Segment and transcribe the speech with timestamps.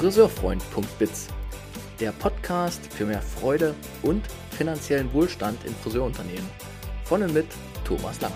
[0.00, 1.28] Friseurfreund.biz,
[2.00, 6.48] der Podcast für mehr Freude und finanziellen Wohlstand in Friseurunternehmen.
[7.04, 7.44] Von und mit
[7.84, 8.34] Thomas Langer.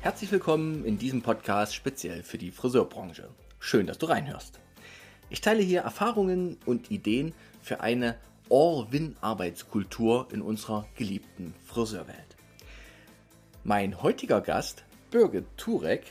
[0.00, 3.28] Herzlich willkommen in diesem Podcast speziell für die Friseurbranche.
[3.60, 4.58] Schön, dass du reinhörst.
[5.32, 8.16] Ich teile hier Erfahrungen und Ideen für eine
[8.50, 12.36] All-Win-Arbeitskultur in unserer geliebten Friseurwelt.
[13.62, 16.02] Mein heutiger Gast, Birgit Turek,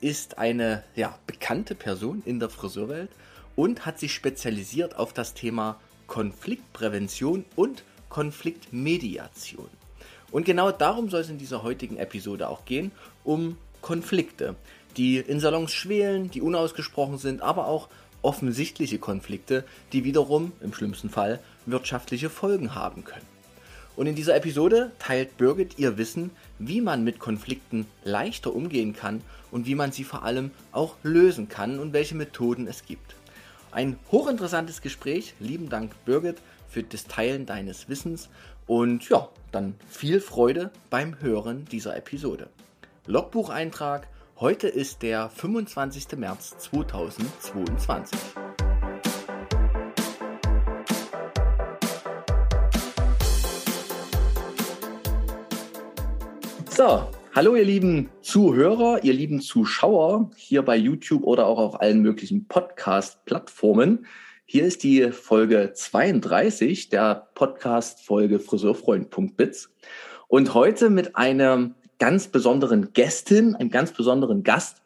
[0.00, 3.10] ist eine ja, bekannte Person in der Friseurwelt
[3.54, 5.78] und hat sich spezialisiert auf das Thema
[6.08, 9.68] Konfliktprävention und Konfliktmediation.
[10.32, 12.90] Und genau darum soll es in dieser heutigen Episode auch gehen,
[13.22, 14.56] um Konflikte,
[14.96, 17.88] die in Salons schwelen, die unausgesprochen sind, aber auch
[18.22, 23.26] offensichtliche Konflikte, die wiederum im schlimmsten Fall wirtschaftliche Folgen haben können.
[23.96, 29.22] Und in dieser Episode teilt Birgit ihr Wissen, wie man mit Konflikten leichter umgehen kann
[29.50, 33.14] und wie man sie vor allem auch lösen kann und welche Methoden es gibt.
[33.72, 35.34] Ein hochinteressantes Gespräch.
[35.40, 38.28] Lieben Dank, Birgit, für das Teilen deines Wissens
[38.66, 42.48] und ja, dann viel Freude beim Hören dieser Episode.
[43.06, 44.08] Logbucheintrag.
[44.38, 46.18] Heute ist der 25.
[46.18, 48.18] März 2022.
[56.68, 62.02] So, hallo ihr lieben Zuhörer, ihr lieben Zuschauer hier bei YouTube oder auch auf allen
[62.02, 64.04] möglichen Podcast-Plattformen.
[64.44, 69.72] Hier ist die Folge 32 der Podcast-Folge Friseurfreund.bits.
[70.28, 74.82] Und heute mit einer ganz besonderen Gästin, einem ganz besonderen Gast,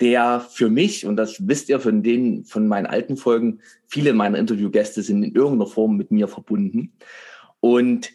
[0.00, 4.38] der für mich, und das wisst ihr von den, von meinen alten Folgen, viele meiner
[4.38, 6.92] Interviewgäste sind in irgendeiner Form mit mir verbunden.
[7.60, 8.10] Und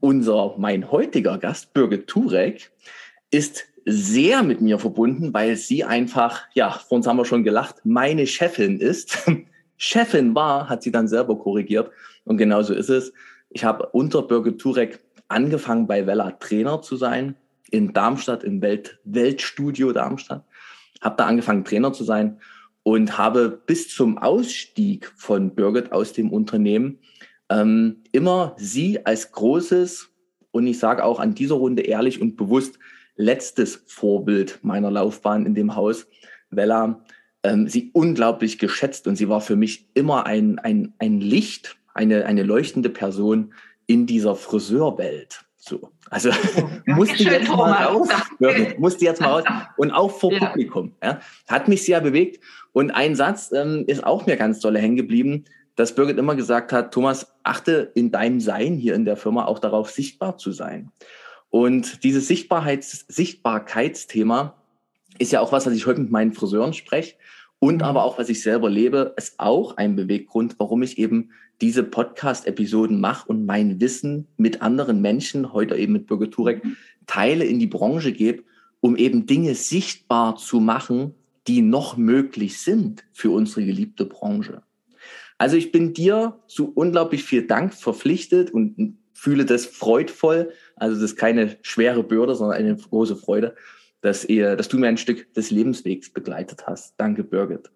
[0.00, 2.72] unser, mein heutiger Gast, Birgit Turek,
[3.30, 7.76] ist sehr mit mir verbunden, weil sie einfach, ja, vor uns haben wir schon gelacht,
[7.84, 9.18] meine Chefin ist.
[9.76, 11.90] Chefin war, hat sie dann selber korrigiert.
[12.24, 13.12] Und genauso ist es.
[13.50, 17.36] Ich habe unter Birgit Turek angefangen, bei Vella Trainer zu sein,
[17.72, 20.44] in Darmstadt, im Welt Weltstudio Darmstadt.
[21.00, 22.38] Habe da angefangen, Trainer zu sein
[22.84, 26.98] und habe bis zum Ausstieg von Birgit aus dem Unternehmen
[27.50, 30.10] ähm, immer sie als großes
[30.52, 32.78] und ich sage auch an dieser Runde ehrlich und bewusst
[33.16, 36.06] letztes Vorbild meiner Laufbahn in dem Haus,
[36.50, 37.04] Vella
[37.42, 42.26] ähm, sie unglaublich geschätzt und sie war für mich immer ein, ein, ein Licht, eine,
[42.26, 43.54] eine leuchtende Person
[43.86, 45.44] in dieser Friseurwelt.
[45.56, 45.90] So.
[46.12, 47.70] Also oh, musste jetzt Thomas.
[47.70, 48.08] mal raus,
[48.38, 49.44] wirklich, musste jetzt mal raus
[49.78, 50.46] und auch vor ja.
[50.46, 50.92] Publikum.
[51.02, 51.20] Ja.
[51.48, 55.44] Hat mich sehr bewegt und ein Satz ähm, ist auch mir ganz toll hängen geblieben,
[55.74, 59.58] dass Birgit immer gesagt hat, Thomas, achte in deinem Sein hier in der Firma auch
[59.58, 60.92] darauf, sichtbar zu sein.
[61.48, 64.54] Und dieses Sichtbarkeits Sichtbarkeitsthema
[65.18, 67.14] ist ja auch was, was ich heute mit meinen Friseuren spreche
[67.58, 67.82] und mhm.
[67.82, 71.30] aber auch, was ich selber lebe, ist auch ein Beweggrund, warum ich eben
[71.62, 76.76] diese Podcast-Episoden mache und mein Wissen mit anderen Menschen, heute eben mit Birgit Turek, mhm.
[77.06, 78.42] teile, in die Branche gebe,
[78.80, 81.14] um eben Dinge sichtbar zu machen,
[81.46, 84.62] die noch möglich sind für unsere geliebte Branche.
[85.38, 90.52] Also ich bin dir zu unglaublich viel Dank verpflichtet und fühle das freudvoll.
[90.76, 93.54] Also das ist keine schwere Bürde, sondern eine große Freude,
[94.00, 96.94] dass, ihr, dass du mir ein Stück des Lebenswegs begleitet hast.
[96.96, 97.70] Danke, Birgit.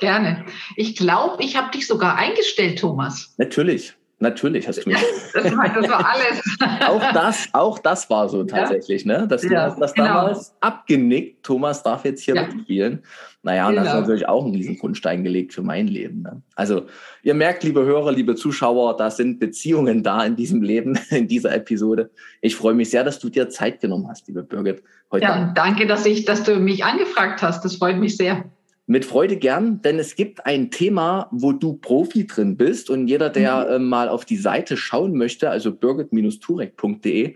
[0.00, 0.44] Gerne.
[0.76, 3.34] Ich glaube, ich habe dich sogar eingestellt, Thomas.
[3.38, 3.94] Natürlich.
[4.18, 4.98] Natürlich hast du mich.
[5.34, 6.42] Das, war, das war alles.
[6.88, 9.20] auch, das, auch das war so tatsächlich, ja.
[9.20, 9.28] ne?
[9.28, 10.06] Dass du ja, hast das genau.
[10.06, 12.46] damals abgenickt, Thomas darf jetzt hier ja.
[12.46, 13.02] mitspielen.
[13.42, 13.68] Naja, genau.
[13.68, 14.00] und das ist genau.
[14.00, 16.22] natürlich auch ein Riesengrundstein gelegt für mein Leben.
[16.22, 16.40] Ne?
[16.54, 16.86] Also,
[17.22, 21.54] ihr merkt, liebe Hörer, liebe Zuschauer, da sind Beziehungen da in diesem Leben, in dieser
[21.54, 22.10] Episode.
[22.40, 24.82] Ich freue mich sehr, dass du dir Zeit genommen hast, liebe Birgit.
[25.12, 27.66] Heute ja, danke, dass, ich, dass du mich angefragt hast.
[27.66, 28.44] Das freut mich sehr.
[28.88, 33.30] Mit Freude gern, denn es gibt ein Thema, wo du Profi drin bist und jeder,
[33.30, 33.70] der mhm.
[33.70, 37.34] äh, mal auf die Seite schauen möchte, also birgit-turek.de,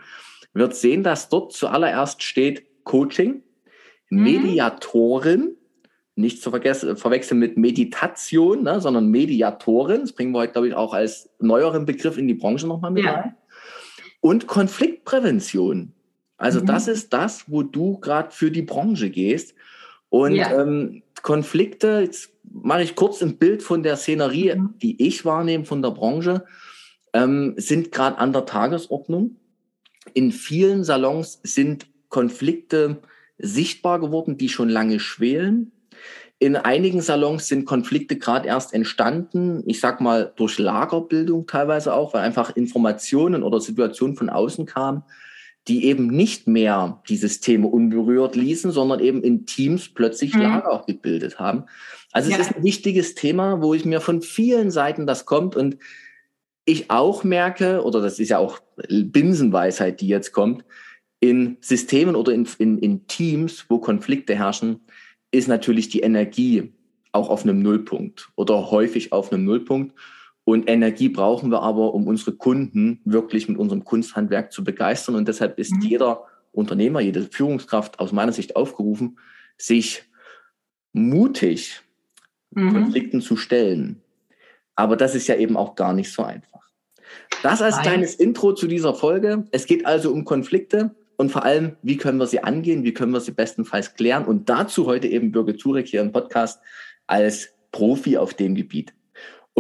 [0.52, 3.42] wird sehen, dass dort zuallererst steht Coaching,
[4.10, 4.22] mhm.
[4.22, 5.56] Mediatorin,
[6.14, 10.02] nicht zu verwechseln mit Meditation, ne, sondern Mediatorin.
[10.02, 13.04] Das bringen wir heute, glaube ich, auch als neueren Begriff in die Branche nochmal mit
[13.04, 13.12] ja.
[13.12, 13.34] rein.
[14.20, 15.94] Und Konfliktprävention.
[16.36, 16.66] Also mhm.
[16.66, 19.54] das ist das, wo du gerade für die Branche gehst.
[20.10, 20.60] Und ja.
[20.60, 24.74] ähm, Konflikte, jetzt mache ich kurz ein Bild von der Szenerie, mhm.
[24.82, 26.44] die ich wahrnehme von der Branche,
[27.12, 29.36] ähm, sind gerade an der Tagesordnung.
[30.12, 32.98] In vielen Salons sind Konflikte
[33.38, 35.72] sichtbar geworden, die schon lange schwelen.
[36.38, 39.62] In einigen Salons sind Konflikte gerade erst entstanden.
[39.66, 45.02] Ich sag mal durch Lagerbildung teilweise auch, weil einfach Informationen oder Situationen von außen kamen,
[45.68, 50.42] die eben nicht mehr die Systeme unberührt ließen, sondern eben in Teams plötzlich mhm.
[50.42, 51.64] Lager gebildet haben.
[52.12, 52.36] Also ja.
[52.36, 55.76] es ist ein wichtiges Thema, wo ich mir von vielen Seiten das kommt und
[56.64, 60.64] ich auch merke, oder das ist ja auch Binsenweisheit, die jetzt kommt,
[61.18, 64.80] in Systemen oder in, in, in Teams, wo Konflikte herrschen,
[65.30, 66.72] ist natürlich die Energie
[67.12, 69.94] auch auf einem Nullpunkt oder häufig auf einem Nullpunkt.
[70.44, 75.14] Und Energie brauchen wir aber, um unsere Kunden wirklich mit unserem Kunsthandwerk zu begeistern.
[75.14, 75.82] Und deshalb ist mhm.
[75.82, 79.18] jeder Unternehmer, jede Führungskraft aus meiner Sicht aufgerufen,
[79.56, 80.04] sich
[80.92, 81.82] mutig
[82.50, 82.72] mhm.
[82.72, 84.02] Konflikten zu stellen.
[84.74, 86.60] Aber das ist ja eben auch gar nicht so einfach.
[87.42, 87.84] Das als Nein.
[87.84, 89.44] kleines Intro zu dieser Folge.
[89.52, 93.12] Es geht also um Konflikte und vor allem, wie können wir sie angehen, wie können
[93.12, 94.24] wir sie bestenfalls klären.
[94.24, 96.60] Und dazu heute eben Birgit Turek hier im Podcast
[97.06, 98.94] als Profi auf dem Gebiet.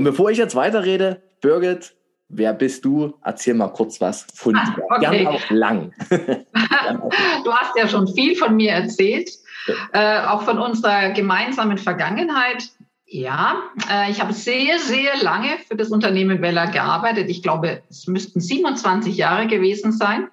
[0.00, 1.94] Und bevor ich jetzt weiterrede, Birgit,
[2.30, 3.18] wer bist du?
[3.22, 4.82] Erzähl mal kurz was von ah, dir.
[4.82, 5.00] Okay.
[5.00, 5.92] Gern auch lang.
[6.08, 9.28] du hast ja schon viel von mir erzählt,
[9.92, 12.70] äh, auch von unserer gemeinsamen Vergangenheit.
[13.04, 13.56] Ja,
[13.92, 17.28] äh, ich habe sehr, sehr lange für das Unternehmen Weller gearbeitet.
[17.28, 20.28] Ich glaube, es müssten 27 Jahre gewesen sein.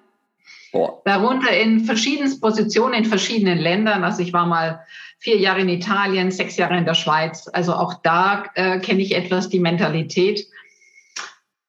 [1.04, 4.02] Darunter in verschiedenen Positionen in verschiedenen Ländern.
[4.02, 4.80] Also ich war mal
[5.18, 7.48] vier Jahre in Italien, sechs Jahre in der Schweiz.
[7.52, 10.46] Also auch da äh, kenne ich etwas die Mentalität.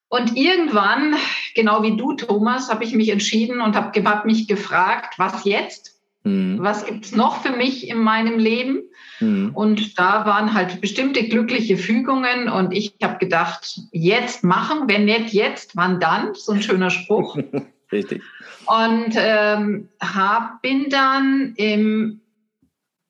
[0.07, 1.15] Und irgendwann,
[1.55, 5.99] genau wie du, Thomas, habe ich mich entschieden und habe hab mich gefragt, was jetzt?
[6.23, 6.57] Mhm.
[6.59, 8.83] Was gibt's noch für mich in meinem Leben?
[9.19, 9.51] Mhm.
[9.53, 15.33] Und da waren halt bestimmte glückliche Fügungen und ich habe gedacht, jetzt machen, wenn nicht
[15.33, 16.33] jetzt, wann dann?
[16.33, 17.37] So ein schöner Spruch.
[17.91, 18.21] Richtig.
[18.65, 22.21] Und ähm, hab, bin dann im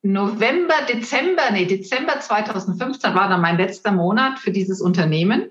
[0.02, 5.50] November, Dezember, nee, Dezember 2015 war dann mein letzter Monat für dieses Unternehmen.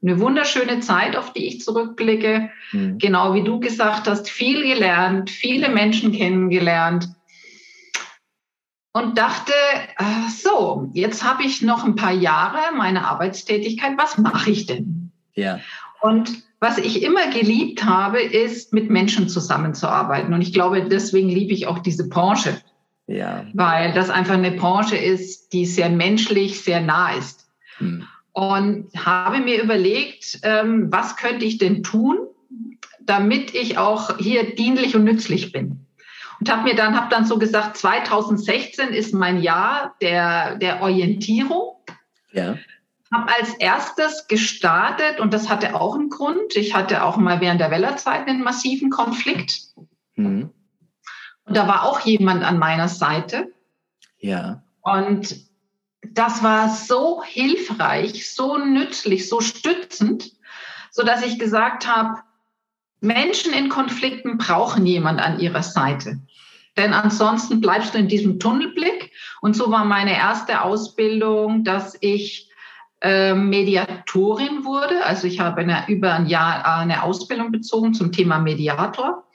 [0.00, 2.50] Eine wunderschöne Zeit, auf die ich zurückblicke.
[2.70, 2.98] Mhm.
[2.98, 7.08] Genau wie du gesagt hast, viel gelernt, viele Menschen kennengelernt.
[8.92, 9.52] Und dachte,
[9.98, 13.92] äh, so, jetzt habe ich noch ein paar Jahre meine Arbeitstätigkeit.
[13.96, 15.10] Was mache ich denn?
[15.34, 15.60] Ja.
[16.00, 20.32] Und was ich immer geliebt habe, ist, mit Menschen zusammenzuarbeiten.
[20.32, 22.60] Und ich glaube, deswegen liebe ich auch diese Branche.
[23.08, 23.46] Ja.
[23.54, 27.48] Weil das einfach eine Branche ist, die sehr menschlich, sehr nah ist.
[27.78, 28.06] Hm.
[28.32, 32.18] Und habe mir überlegt, ähm, was könnte ich denn tun,
[33.00, 35.86] damit ich auch hier dienlich und nützlich bin.
[36.38, 41.76] Und habe mir dann, habe dann so gesagt, 2016 ist mein Jahr der, der Orientierung.
[42.32, 42.56] Ja
[43.12, 46.56] habe als erstes gestartet und das hatte auch einen Grund.
[46.56, 49.62] Ich hatte auch mal während der Wellerzeit einen massiven Konflikt.
[50.16, 50.50] Mhm.
[51.48, 53.52] Und da war auch jemand an meiner Seite.
[54.18, 54.62] Ja.
[54.82, 55.36] Und
[56.02, 60.32] das war so hilfreich, so nützlich, so stützend,
[60.90, 62.20] so dass ich gesagt habe,
[63.00, 66.20] Menschen in Konflikten brauchen jemand an ihrer Seite.
[66.76, 69.12] Denn ansonsten bleibst du in diesem Tunnelblick.
[69.40, 72.50] Und so war meine erste Ausbildung, dass ich
[73.00, 75.04] äh, Mediatorin wurde.
[75.04, 79.27] Also ich habe eine, über ein Jahr äh, eine Ausbildung bezogen zum Thema Mediator.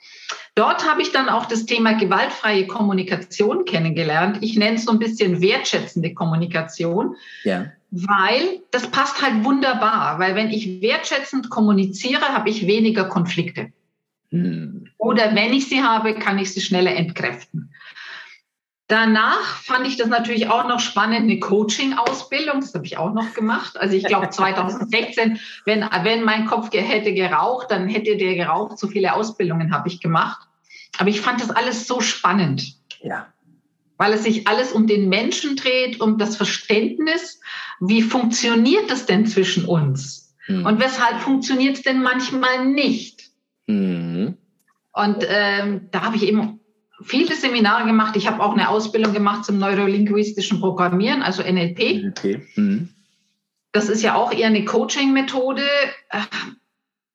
[0.54, 4.38] Dort habe ich dann auch das Thema gewaltfreie Kommunikation kennengelernt.
[4.40, 7.72] Ich nenne es so ein bisschen wertschätzende Kommunikation, ja.
[7.90, 13.72] weil das passt halt wunderbar, weil wenn ich wertschätzend kommuniziere, habe ich weniger Konflikte.
[14.30, 14.86] Hm.
[14.96, 17.73] Oder wenn ich sie habe, kann ich sie schneller entkräften.
[18.94, 22.60] Danach fand ich das natürlich auch noch spannend, eine Coaching-Ausbildung.
[22.60, 23.76] Das habe ich auch noch gemacht.
[23.76, 28.78] Also ich glaube 2016, wenn, wenn mein Kopf hätte geraucht, dann hätte der geraucht.
[28.78, 30.46] So viele Ausbildungen habe ich gemacht.
[30.96, 32.76] Aber ich fand das alles so spannend.
[33.02, 33.26] Ja.
[33.96, 37.40] Weil es sich alles um den Menschen dreht, um das Verständnis.
[37.80, 40.36] Wie funktioniert das denn zwischen uns?
[40.46, 40.64] Hm.
[40.64, 43.24] Und weshalb funktioniert es denn manchmal nicht?
[43.66, 44.36] Hm.
[44.92, 46.60] Und ähm, da habe ich eben
[47.02, 48.16] viele Seminare gemacht.
[48.16, 52.10] Ich habe auch eine Ausbildung gemacht zum neurolinguistischen Programmieren, also NLP.
[52.10, 52.46] Okay.
[52.54, 52.90] Mhm.
[53.72, 55.62] Das ist ja auch eher eine Coaching-Methode.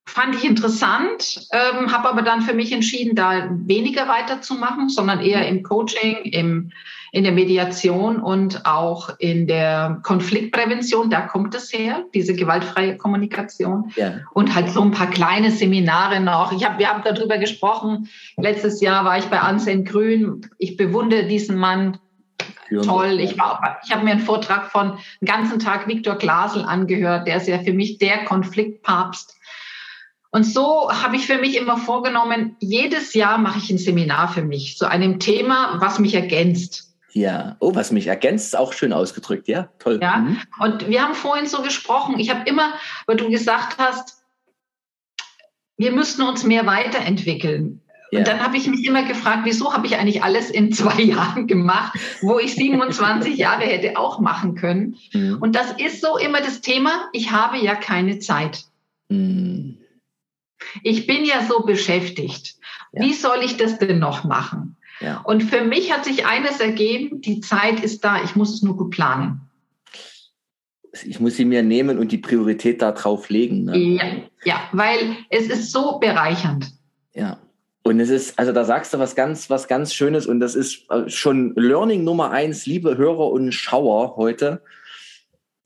[0.05, 5.47] Fand ich interessant, ähm, habe aber dann für mich entschieden, da weniger weiterzumachen, sondern eher
[5.47, 6.71] im Coaching, im
[7.11, 11.09] in der Mediation und auch in der Konfliktprävention.
[11.09, 13.91] Da kommt es her, diese gewaltfreie Kommunikation.
[13.95, 14.19] Ja.
[14.33, 16.51] Und halt so ein paar kleine Seminare noch.
[16.51, 18.09] Ich hab, wir haben darüber gesprochen.
[18.37, 20.47] Letztes Jahr war ich bei Anselm Grün.
[20.57, 21.97] Ich bewundere diesen Mann.
[22.83, 23.19] Toll.
[23.19, 27.27] Ich, war, ich habe mir einen Vortrag von den ganzen Tag Viktor Glasel angehört.
[27.27, 29.35] Der ist ja für mich der Konfliktpapst.
[30.31, 34.43] Und so habe ich für mich immer vorgenommen, jedes Jahr mache ich ein Seminar für
[34.43, 36.88] mich zu einem Thema, was mich ergänzt.
[37.11, 39.99] Ja, oh, was mich ergänzt, ist auch schön ausgedrückt, ja, toll.
[40.01, 40.39] Ja, mhm.
[40.59, 42.73] und wir haben vorhin so gesprochen, ich habe immer,
[43.07, 44.23] weil du gesagt hast,
[45.77, 47.81] wir müssten uns mehr weiterentwickeln.
[48.11, 48.19] Ja.
[48.19, 51.47] Und dann habe ich mich immer gefragt, wieso habe ich eigentlich alles in zwei Jahren
[51.47, 54.97] gemacht, wo ich 27 Jahre hätte auch machen können.
[55.13, 55.37] Mhm.
[55.39, 58.65] Und das ist so immer das Thema, ich habe ja keine Zeit.
[59.09, 59.77] Mhm.
[60.83, 62.55] Ich bin ja so beschäftigt.
[62.91, 63.03] Ja.
[63.03, 64.75] Wie soll ich das denn noch machen?
[64.99, 65.21] Ja.
[65.21, 68.75] Und für mich hat sich eines ergeben, die Zeit ist da, ich muss es nur
[68.75, 69.41] gut planen.
[71.05, 73.65] Ich muss sie mir nehmen und die Priorität darauf legen.
[73.65, 73.77] Ne?
[73.77, 74.05] Ja,
[74.43, 76.73] ja, weil es ist so bereichernd.
[77.13, 77.39] Ja.
[77.83, 80.85] Und es ist, also da sagst du was ganz, was ganz Schönes und das ist
[80.89, 84.61] äh, schon Learning Nummer eins, liebe Hörer und Schauer heute.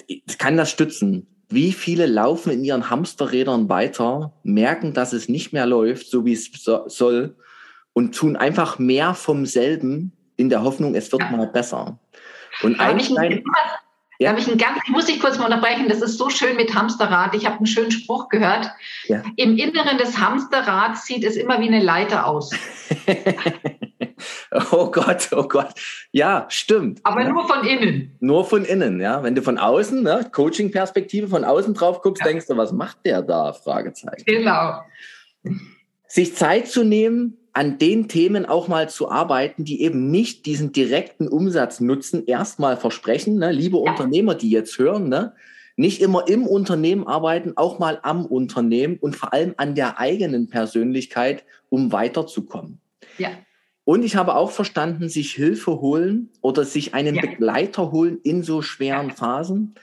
[0.07, 1.27] Ich kann das stützen.
[1.49, 6.33] Wie viele laufen in ihren Hamsterrädern weiter, merken, dass es nicht mehr läuft, so wie
[6.33, 7.35] es so, soll
[7.93, 11.31] und tun einfach mehr vom selben in der Hoffnung, es wird ja.
[11.31, 11.99] mal besser.
[12.61, 13.43] Und Einstein,
[14.19, 14.29] ja.
[14.29, 17.35] habe ich ein ganz, muss ich kurz mal unterbrechen, das ist so schön mit Hamsterrad.
[17.35, 18.69] Ich habe einen schönen Spruch gehört.
[19.07, 19.23] Ja.
[19.35, 22.51] Im Inneren des Hamsterrads sieht es immer wie eine Leiter aus.
[24.71, 25.73] oh Gott, oh Gott.
[26.11, 26.99] Ja, stimmt.
[27.03, 27.29] Aber ja.
[27.29, 28.15] nur von innen.
[28.19, 29.23] Nur von innen, ja.
[29.23, 32.27] Wenn du von außen, ne, Coaching-Perspektive von außen drauf guckst, ja.
[32.27, 33.53] denkst du, was macht der da?
[33.53, 34.23] Fragezeichen.
[34.25, 34.81] Genau.
[36.07, 40.71] Sich Zeit zu nehmen, an den Themen auch mal zu arbeiten, die eben nicht diesen
[40.71, 43.37] direkten Umsatznutzen erstmal versprechen.
[43.37, 43.51] Ne?
[43.51, 43.91] Liebe ja.
[43.91, 45.33] Unternehmer, die jetzt hören, ne?
[45.75, 50.49] nicht immer im Unternehmen arbeiten, auch mal am Unternehmen und vor allem an der eigenen
[50.49, 52.79] Persönlichkeit, um weiterzukommen.
[53.17, 53.29] Ja.
[53.85, 57.21] Und ich habe auch verstanden, sich Hilfe holen oder sich einen ja.
[57.21, 59.15] Begleiter holen in so schweren ja.
[59.15, 59.75] Phasen.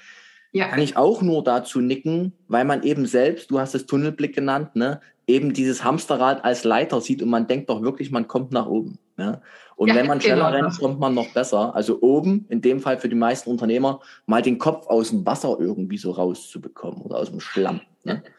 [0.53, 0.69] Ja.
[0.69, 4.75] Kann ich auch nur dazu nicken, weil man eben selbst, du hast es Tunnelblick genannt,
[4.75, 8.67] ne, eben dieses Hamsterrad als Leiter sieht und man denkt doch wirklich, man kommt nach
[8.67, 8.99] oben.
[9.17, 9.41] Ne?
[9.77, 10.65] Und ja, wenn man schneller genau.
[10.65, 11.75] rennt, kommt man noch besser.
[11.75, 15.57] Also oben, in dem Fall für die meisten Unternehmer, mal den Kopf aus dem Wasser
[15.59, 17.81] irgendwie so rauszubekommen oder aus dem Schlamm.
[18.05, 18.23] Ne?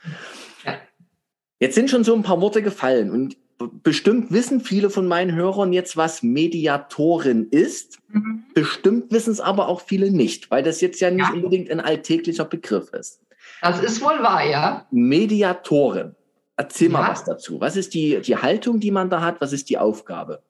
[0.63, 0.75] Ja.
[1.59, 3.35] Jetzt sind schon so ein paar Worte gefallen und
[3.67, 7.99] bestimmt wissen viele von meinen Hörern jetzt, was Mediatorin ist.
[8.09, 8.43] Mhm.
[8.53, 11.33] Bestimmt wissen es aber auch viele nicht, weil das jetzt ja nicht ja.
[11.33, 13.21] unbedingt ein alltäglicher Begriff ist.
[13.61, 14.87] Das ist wohl wahr, ja.
[14.91, 16.15] Mediatorin.
[16.57, 16.99] Erzähl ja.
[16.99, 17.59] mal was dazu.
[17.61, 19.41] Was ist die, die Haltung, die man da hat?
[19.41, 20.41] Was ist die Aufgabe?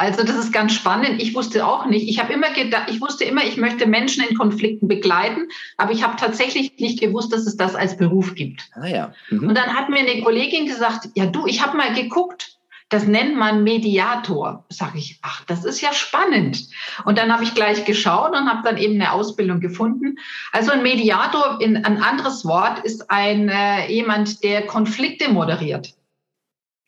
[0.00, 1.20] Also das ist ganz spannend.
[1.20, 2.08] Ich wusste auch nicht.
[2.08, 6.02] Ich habe immer gedacht, ich wusste immer, ich möchte Menschen in Konflikten begleiten, aber ich
[6.02, 8.62] habe tatsächlich nicht gewusst, dass es das als Beruf gibt.
[8.72, 9.12] Ah ja.
[9.28, 9.48] Mhm.
[9.48, 12.56] Und dann hat mir eine Kollegin gesagt, ja du, ich habe mal geguckt,
[12.88, 14.64] das nennt man Mediator.
[14.70, 16.66] Sag ich, ach, das ist ja spannend.
[17.04, 20.16] Und dann habe ich gleich geschaut und habe dann eben eine Ausbildung gefunden.
[20.50, 25.92] Also ein Mediator, in, ein anderes Wort, ist ein äh, jemand, der Konflikte moderiert.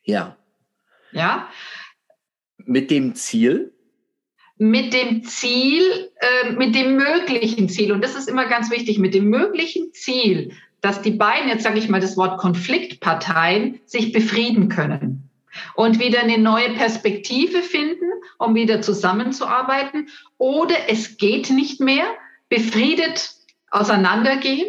[0.03, 0.35] Ja.
[1.13, 1.49] Ja.
[2.67, 3.73] Mit dem Ziel?
[4.59, 7.93] Mit dem Ziel, äh, mit dem möglichen Ziel.
[7.93, 11.79] Und das ist immer ganz wichtig, mit dem möglichen Ziel, dass die beiden, jetzt sage
[11.79, 15.31] ich mal das Wort Konfliktparteien, sich befrieden können
[15.75, 20.09] und wieder eine neue Perspektive finden, um wieder zusammenzuarbeiten.
[20.39, 22.05] Oder es geht nicht mehr,
[22.49, 23.31] befriedet
[23.71, 24.69] auseinandergehen.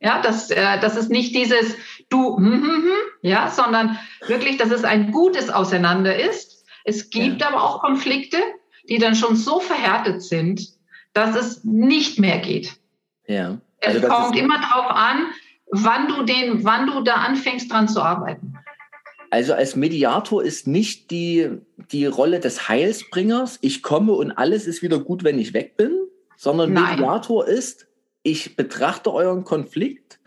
[0.00, 1.76] Ja, dass, äh, dass es nicht dieses
[2.10, 2.90] du, hm, hm, hm,
[3.22, 6.53] ja, sondern wirklich, dass es ein gutes Auseinander ist.
[6.84, 7.48] Es gibt ja.
[7.48, 8.38] aber auch Konflikte,
[8.88, 10.68] die dann schon so verhärtet sind,
[11.12, 12.76] dass es nicht mehr geht.
[13.26, 13.58] Ja.
[13.82, 15.26] Also es kommt immer darauf an,
[15.70, 18.54] wann du den, wann du da anfängst dran zu arbeiten.
[19.30, 21.50] Also als Mediator ist nicht die,
[21.90, 25.98] die Rolle des Heilsbringers, ich komme und alles ist wieder gut, wenn ich weg bin,
[26.36, 26.96] sondern Nein.
[26.96, 27.88] Mediator ist,
[28.22, 30.20] ich betrachte euren Konflikt,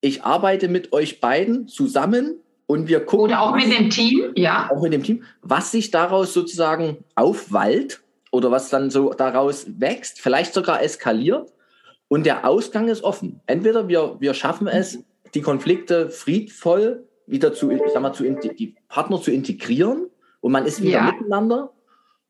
[0.00, 3.26] ich arbeite mit euch beiden zusammen und wir gucken.
[3.26, 4.68] Oder auch mit dem Team, ja.
[4.70, 10.20] Auch mit dem Team, was sich daraus sozusagen aufwallt oder was dann so daraus wächst,
[10.20, 11.52] vielleicht sogar eskaliert.
[12.08, 13.40] Und der Ausgang ist offen.
[13.46, 14.98] Entweder wir, wir schaffen es,
[15.34, 20.06] die Konflikte friedvoll wieder zu, ich sag mal, zu, die Partner zu integrieren
[20.40, 21.12] und man ist wieder ja.
[21.12, 21.72] miteinander.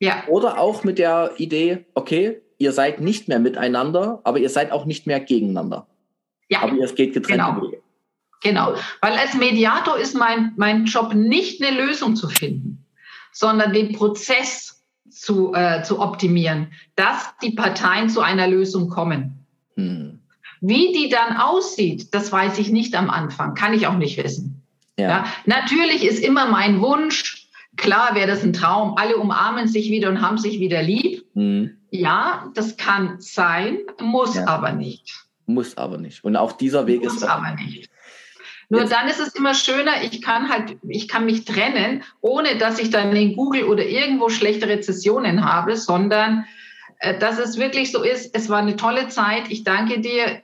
[0.01, 0.25] Ja.
[0.29, 4.87] Oder auch mit der Idee, okay, ihr seid nicht mehr miteinander, aber ihr seid auch
[4.87, 5.87] nicht mehr gegeneinander.
[6.49, 6.63] Ja.
[6.63, 7.63] Aber ihr geht getrennt genau.
[7.63, 7.83] Wege.
[8.47, 12.85] Genau, weil als Mediator ist mein, mein Job nicht eine Lösung zu finden,
[13.33, 19.45] sondern den Prozess zu, äh, zu optimieren, dass die Parteien zu einer Lösung kommen.
[19.75, 20.21] Hm.
[20.61, 24.63] Wie die dann aussieht, das weiß ich nicht am Anfang, kann ich auch nicht wissen.
[24.97, 25.09] Ja.
[25.09, 25.25] ja.
[25.45, 30.23] Natürlich ist immer mein Wunsch, klar wäre das ein Traum, alle umarmen sich wieder und
[30.23, 31.25] haben sich wieder lieb.
[31.35, 31.77] Mhm.
[31.91, 34.47] Ja, das kann sein, muss ja.
[34.47, 35.27] aber nicht.
[35.47, 36.25] Muss aber nicht.
[36.25, 37.21] Und auch dieser Weg muss ist.
[37.21, 37.91] Muss aber nicht.
[38.69, 38.93] Nur Jetzt.
[38.93, 42.91] dann ist es immer schöner, ich kann halt, ich kann mich trennen, ohne dass ich
[42.91, 46.45] dann in Google oder irgendwo schlechte Rezessionen habe, sondern
[46.99, 48.35] äh, dass es wirklich so ist.
[48.35, 49.45] Es war eine tolle Zeit.
[49.51, 50.43] Ich danke dir.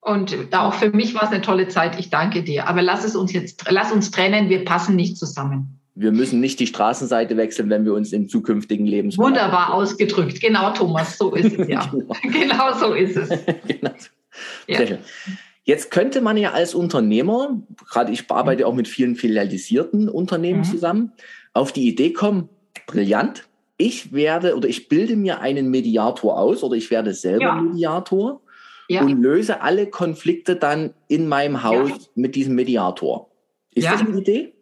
[0.00, 1.98] Und auch für mich war es eine tolle Zeit.
[1.98, 2.68] Ich danke dir.
[2.68, 4.50] Aber lass es uns jetzt, lass uns trennen.
[4.50, 5.80] Wir passen nicht zusammen.
[5.94, 9.16] Wir müssen nicht die Straßenseite wechseln, wenn wir uns im zukünftigen Leben.
[9.16, 10.40] Wunderbar ausgedrückt.
[10.40, 11.16] Genau, Thomas.
[11.16, 11.86] So ist es ja.
[11.86, 12.14] genau.
[12.22, 13.28] genau so ist es.
[13.66, 13.92] genau.
[14.66, 14.98] Ja.
[15.64, 20.64] Jetzt könnte man ja als Unternehmer, gerade ich arbeite auch mit vielen filialisierten Unternehmen mhm.
[20.64, 21.12] zusammen,
[21.54, 22.50] auf die Idee kommen,
[22.86, 27.54] brillant, ich werde oder ich bilde mir einen Mediator aus oder ich werde selber ja.
[27.54, 28.42] Mediator
[28.88, 29.02] ja.
[29.02, 31.96] und löse alle Konflikte dann in meinem Haus ja.
[32.14, 33.30] mit diesem Mediator.
[33.74, 34.54] Ist das eine Idee?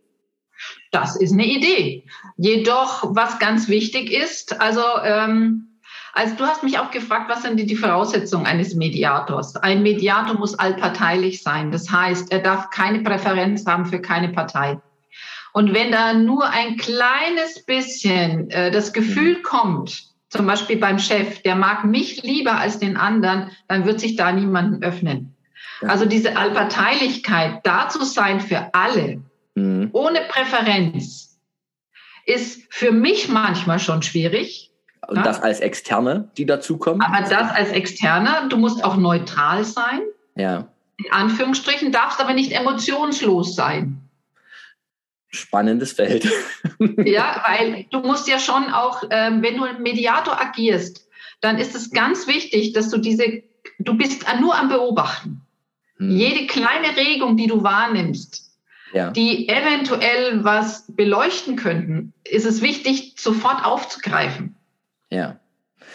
[0.93, 2.05] Das ist eine Idee.
[2.37, 5.72] Jedoch, was ganz wichtig ist, also, ähm,
[6.13, 9.57] also du hast mich auch gefragt, was sind die, die Voraussetzungen eines Mediators?
[9.57, 11.71] Ein Mediator muss allparteilich sein.
[11.71, 14.79] Das heißt, er darf keine Präferenz haben für keine Partei.
[15.53, 19.43] Und wenn da nur ein kleines bisschen äh, das Gefühl mhm.
[19.43, 24.17] kommt, zum Beispiel beim Chef, der mag mich lieber als den anderen, dann wird sich
[24.17, 25.35] da niemanden öffnen.
[25.83, 25.89] Ja.
[25.89, 29.23] Also diese Allparteilichkeit, da zu sein für alle,
[29.55, 29.91] mhm.
[29.93, 31.39] ohne Präferenz,
[32.25, 34.72] ist für mich manchmal schon schwierig.
[35.09, 35.23] Und ja?
[35.23, 37.03] das als Externe, die dazukommen?
[37.03, 40.01] Aber das als Externe, du musst auch neutral sein.
[40.37, 40.69] Ja.
[40.97, 44.03] In Anführungsstrichen, darfst aber nicht emotionslos sein
[45.33, 46.31] spannendes Feld.
[47.05, 51.09] ja, weil du musst ja schon auch, ähm, wenn du Mediator agierst,
[51.41, 53.43] dann ist es ganz wichtig, dass du diese,
[53.79, 55.41] du bist nur am Beobachten.
[55.97, 56.11] Hm.
[56.11, 58.53] Jede kleine Regung, die du wahrnimmst,
[58.93, 59.11] ja.
[59.11, 64.55] die eventuell was beleuchten könnten, ist es wichtig, sofort aufzugreifen.
[65.13, 65.37] Ja.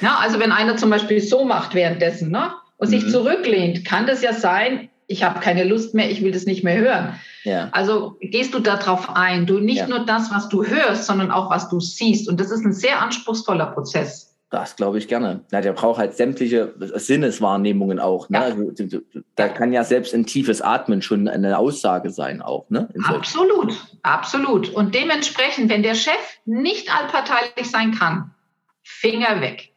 [0.01, 2.99] Ja, also wenn einer zum Beispiel so macht währenddessen, ne, und mhm.
[2.99, 6.63] sich zurücklehnt, kann das ja sein, ich habe keine Lust mehr, ich will das nicht
[6.63, 7.19] mehr hören.
[7.43, 7.69] Ja.
[7.71, 9.87] Also gehst du darauf ein, du nicht ja.
[9.87, 12.29] nur das, was du hörst, sondern auch was du siehst.
[12.29, 14.35] Und das ist ein sehr anspruchsvoller Prozess.
[14.49, 15.41] Das glaube ich gerne.
[15.51, 18.29] Na, der braucht halt sämtliche Sinneswahrnehmungen auch.
[18.29, 18.37] Ne?
[18.37, 18.43] Ja.
[18.45, 18.71] Also,
[19.35, 22.69] da kann ja selbst ein tiefes Atmen schon eine Aussage sein auch.
[22.69, 22.87] Ne?
[23.03, 24.69] Absolut, absolut.
[24.69, 28.31] Und dementsprechend, wenn der Chef nicht allparteilich sein kann,
[28.87, 29.73] Finger weg.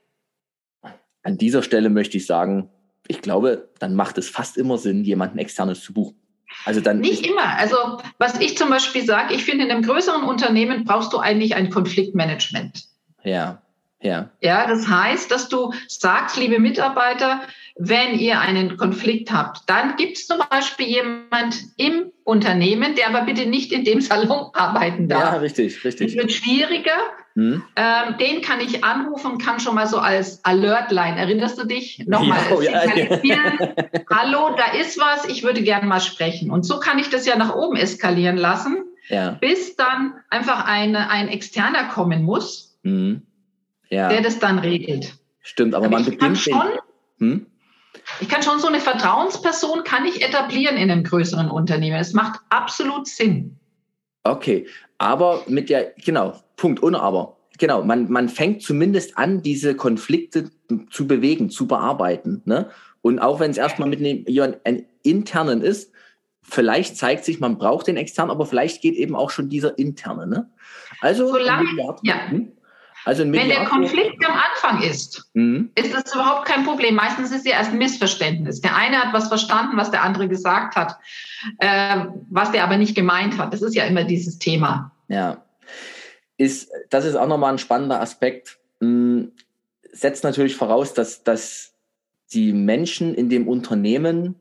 [1.22, 2.70] An dieser Stelle möchte ich sagen,
[3.08, 6.16] ich glaube, dann macht es fast immer Sinn, jemanden externes zu buchen.
[6.64, 7.58] Also dann nicht immer.
[7.58, 7.76] Also
[8.18, 11.70] was ich zum Beispiel sage, ich finde, in einem größeren Unternehmen brauchst du eigentlich ein
[11.70, 12.84] Konfliktmanagement.
[13.24, 13.62] Ja,
[14.00, 14.30] ja.
[14.40, 17.42] Ja, das heißt, dass du sagst, liebe Mitarbeiter,
[17.76, 23.26] wenn ihr einen Konflikt habt, dann gibt es zum Beispiel jemand im Unternehmen, der aber
[23.26, 25.34] bitte nicht in dem Salon arbeiten darf.
[25.34, 26.12] Ja, richtig, richtig.
[26.12, 26.96] Es wird schwieriger.
[27.34, 27.62] Hm.
[27.76, 32.04] Ähm, den kann ich anrufen, kann schon mal so als Alertline, erinnerst du dich?
[32.06, 32.84] Nochmal ja, oh, ja,
[33.22, 33.68] ja.
[34.10, 36.50] Hallo, da ist was, ich würde gerne mal sprechen.
[36.50, 38.84] Und so kann ich das ja nach oben eskalieren lassen,
[39.40, 43.22] bis dann einfach eine, ein Externer kommen muss, hm.
[43.90, 45.14] der das dann regelt.
[45.40, 46.68] Stimmt, aber, aber man beginnt schon.
[47.18, 47.46] Hm?
[48.20, 51.96] Ich kann schon so eine Vertrauensperson kann ich etablieren in einem größeren Unternehmen.
[51.96, 53.58] Es macht absolut Sinn.
[54.22, 54.66] Okay,
[55.00, 57.38] aber mit der, genau, Punkt, ohne aber.
[57.58, 60.50] Genau, man, man fängt zumindest an, diese Konflikte
[60.90, 62.42] zu bewegen, zu bearbeiten.
[62.44, 62.68] Ne?
[63.00, 64.26] Und auch wenn es erstmal mit einem,
[64.64, 65.90] einem internen ist,
[66.42, 70.26] vielleicht zeigt sich, man braucht den externen, aber vielleicht geht eben auch schon dieser interne.
[70.26, 70.50] Ne?
[71.00, 71.66] Also, Solange,
[72.02, 72.28] ja.
[72.28, 72.52] Hm?
[73.04, 75.70] Also Wenn der Konflikt am Anfang ist, mhm.
[75.74, 76.94] ist das überhaupt kein Problem.
[76.94, 78.60] Meistens ist ja erst ein Missverständnis.
[78.60, 80.98] Der eine hat was verstanden, was der andere gesagt hat,
[81.58, 83.52] äh, was der aber nicht gemeint hat.
[83.52, 84.92] Das ist ja immer dieses Thema.
[85.08, 85.44] Ja,
[86.36, 88.58] ist, das ist auch nochmal ein spannender Aspekt.
[88.80, 89.32] Hm,
[89.92, 91.74] setzt natürlich voraus, dass, dass
[92.32, 94.36] die Menschen in dem Unternehmen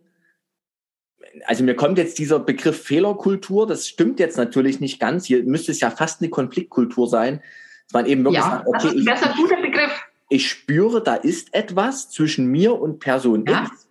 [1.46, 5.26] also mir kommt jetzt dieser Begriff Fehlerkultur, das stimmt jetzt natürlich nicht ganz.
[5.26, 7.42] Hier müsste es ja fast eine Konfliktkultur sein,
[7.90, 10.06] dass man eben wirklich ja, sagt, okay, das ist, das ist ein guter Begriff.
[10.30, 13.64] Ich, spüre, da ist etwas zwischen mir und Person ja.
[13.64, 13.88] X.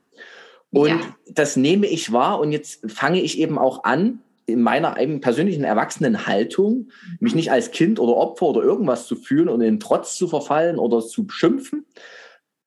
[0.71, 1.01] Und ja.
[1.27, 5.65] das nehme ich wahr und jetzt fange ich eben auch an, in meiner eigenen persönlichen
[5.65, 10.29] Erwachsenenhaltung, mich nicht als Kind oder Opfer oder irgendwas zu fühlen und in Trotz zu
[10.29, 11.85] verfallen oder zu schimpfen,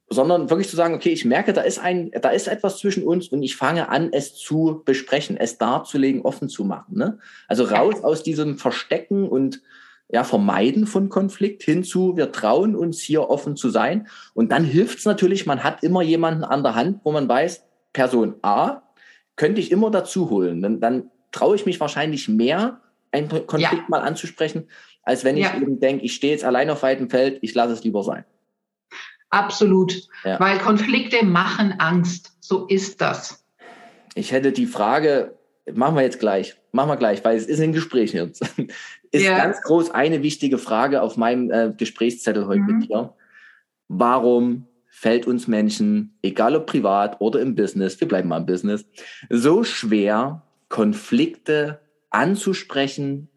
[0.10, 3.30] sondern wirklich zu sagen, okay, ich merke, da ist ein, da ist etwas zwischen uns
[3.30, 6.98] und ich fange an, es zu besprechen, es darzulegen, offen zu machen.
[6.98, 7.20] Ne?
[7.48, 9.62] Also raus aus diesem Verstecken und
[10.12, 14.08] ja, Vermeiden von Konflikt hinzu, wir trauen uns hier offen zu sein.
[14.34, 17.64] Und dann hilft es natürlich, man hat immer jemanden an der Hand, wo man weiß,
[17.94, 18.82] Person A
[19.38, 20.62] könnte ich immer dazu holen.
[20.62, 23.86] Dann, dann traue ich mich wahrscheinlich mehr, einen Konflikt ja.
[23.88, 24.68] mal anzusprechen,
[25.04, 25.56] als wenn ich ja.
[25.56, 28.26] eben denke, ich stehe jetzt allein auf weitem Feld, ich lasse es lieber sein.
[29.30, 30.40] Absolut, ja.
[30.40, 32.34] weil Konflikte machen Angst.
[32.42, 33.46] So ist das.
[34.14, 35.38] Ich hätte die Frage,
[35.74, 38.44] machen wir jetzt gleich, machen wir gleich, weil es ist ein Gespräch jetzt
[39.12, 39.38] ist ja.
[39.38, 42.78] ganz groß eine wichtige Frage auf meinem äh, Gesprächszettel heute mhm.
[42.78, 43.14] mit dir.
[43.88, 48.86] warum fällt uns Menschen, egal ob privat oder im Business, wir bleiben mal im Business,
[49.30, 53.30] so schwer, Konflikte anzusprechen,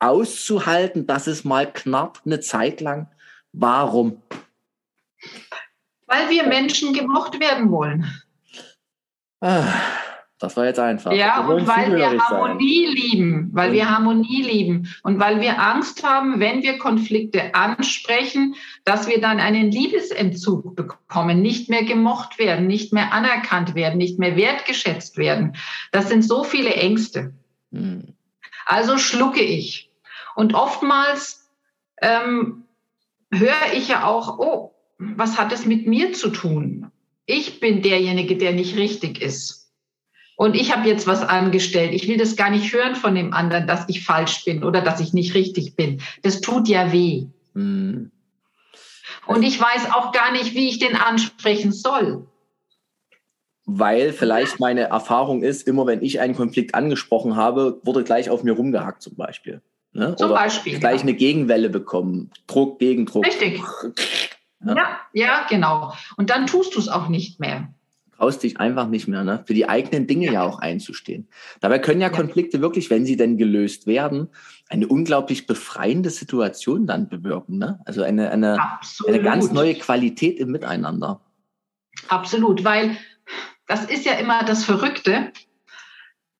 [0.00, 3.08] auszuhalten, dass es mal knarrt eine Zeit lang?
[3.52, 4.22] Warum?
[6.06, 8.06] Weil wir Menschen gemocht werden wollen.
[9.40, 9.72] Ah,
[10.42, 11.12] das war jetzt einfach.
[11.12, 12.94] Ja, und weil wir Harmonie sein.
[12.94, 18.54] lieben, weil und wir Harmonie lieben und weil wir Angst haben, wenn wir Konflikte ansprechen,
[18.84, 24.18] dass wir dann einen Liebesentzug bekommen, nicht mehr gemocht werden, nicht mehr anerkannt werden, nicht
[24.18, 25.56] mehr wertgeschätzt werden.
[25.92, 27.32] Das sind so viele Ängste.
[27.72, 28.14] Hm.
[28.66, 29.90] Also schlucke ich.
[30.34, 31.48] Und oftmals
[32.00, 32.64] ähm,
[33.32, 36.90] höre ich ja auch, oh, was hat es mit mir zu tun?
[37.26, 39.61] Ich bin derjenige, der nicht richtig ist.
[40.42, 41.92] Und ich habe jetzt was angestellt.
[41.94, 44.98] Ich will das gar nicht hören von dem anderen, dass ich falsch bin oder dass
[44.98, 46.00] ich nicht richtig bin.
[46.22, 47.26] Das tut ja weh.
[47.54, 48.10] Mhm.
[49.28, 52.26] Und ich weiß auch gar nicht, wie ich den ansprechen soll.
[53.66, 58.42] Weil vielleicht meine Erfahrung ist, immer wenn ich einen Konflikt angesprochen habe, wurde gleich auf
[58.42, 59.62] mir rumgehackt zum Beispiel.
[59.92, 60.16] Ne?
[60.16, 60.80] Zum Oder Beispiel.
[60.80, 61.02] Gleich ja.
[61.02, 62.32] eine Gegenwelle bekommen.
[62.48, 63.24] Druck, Gegendruck.
[63.24, 63.62] Richtig.
[64.66, 64.74] Ja.
[64.74, 65.92] ja, ja, genau.
[66.16, 67.72] Und dann tust du es auch nicht mehr.
[68.22, 69.42] Traust dich einfach nicht mehr, ne?
[69.48, 71.26] für die eigenen Dinge ja, ja auch einzustehen.
[71.60, 74.28] Dabei können ja, ja Konflikte wirklich, wenn sie denn gelöst werden,
[74.68, 77.58] eine unglaublich befreiende Situation dann bewirken.
[77.58, 77.80] Ne?
[77.84, 78.58] Also eine, eine,
[79.08, 81.20] eine ganz neue Qualität im Miteinander.
[82.06, 82.96] Absolut, weil
[83.66, 85.32] das ist ja immer das Verrückte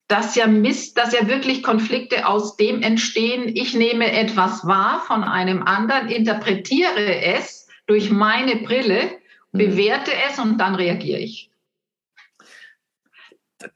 [0.07, 5.23] dass ja Mist, dass ja wirklich Konflikte aus dem entstehen, ich nehme etwas wahr von
[5.23, 9.09] einem anderen, interpretiere es durch meine Brille,
[9.53, 9.57] mhm.
[9.57, 11.49] bewerte es und dann reagiere ich.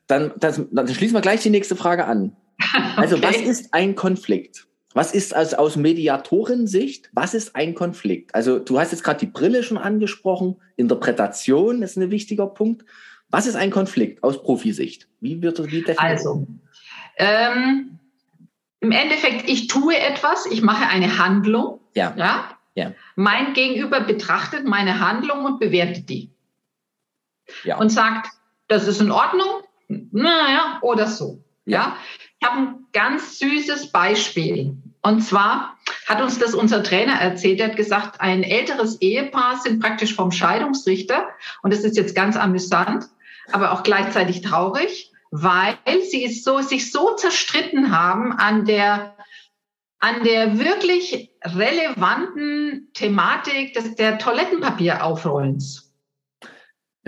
[0.07, 2.35] Dann, das, dann schließen wir gleich die nächste Frage an.
[2.95, 3.27] Also, okay.
[3.27, 4.67] was ist ein Konflikt?
[4.93, 8.33] Was ist also aus Mediatorensicht, was ist ein Konflikt?
[8.33, 12.83] Also, du hast jetzt gerade die Brille schon angesprochen, Interpretation ist ein wichtiger Punkt.
[13.29, 15.07] Was ist ein Konflikt aus Profisicht?
[15.19, 15.99] Wie wird das wie definiert?
[15.99, 16.47] Also,
[17.17, 17.99] ähm,
[18.79, 21.79] im Endeffekt, ich tue etwas, ich mache eine Handlung.
[21.95, 22.13] Ja.
[22.17, 22.57] ja.
[22.75, 22.93] ja.
[23.15, 26.31] Mein Gegenüber betrachtet meine Handlung und bewertet die.
[27.63, 27.77] Ja.
[27.77, 28.29] Und sagt,
[28.67, 29.47] das ist in Ordnung,
[29.87, 31.43] naja, oder so.
[31.65, 31.97] Ja.
[32.39, 34.75] Ich habe ein ganz süßes Beispiel.
[35.01, 37.59] Und zwar hat uns das unser Trainer erzählt.
[37.59, 41.27] Er hat gesagt, ein älteres Ehepaar sind praktisch vom Scheidungsrichter.
[41.61, 43.07] Und das ist jetzt ganz amüsant
[43.51, 45.77] aber auch gleichzeitig traurig, weil
[46.09, 49.15] sie so, sich so zerstritten haben an der,
[49.99, 55.86] an der wirklich relevanten Thematik des, der Toilettenpapieraufrollens.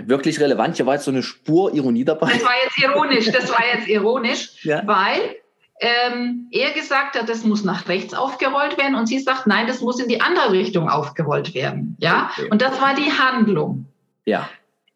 [0.06, 2.32] Wirklich relevant, hier war jetzt so eine Spur Ironie dabei.
[2.32, 4.82] Das war jetzt ironisch, das war jetzt ironisch, ja.
[4.86, 5.36] weil
[5.80, 9.80] ähm, er gesagt hat, das muss nach rechts aufgerollt werden und sie sagt, nein, das
[9.80, 11.96] muss in die andere Richtung aufgerollt werden.
[12.00, 12.48] Ja, okay.
[12.50, 13.86] und das war die Handlung.
[14.26, 14.48] Ja.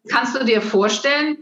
[0.07, 1.37] Kannst du dir vorstellen,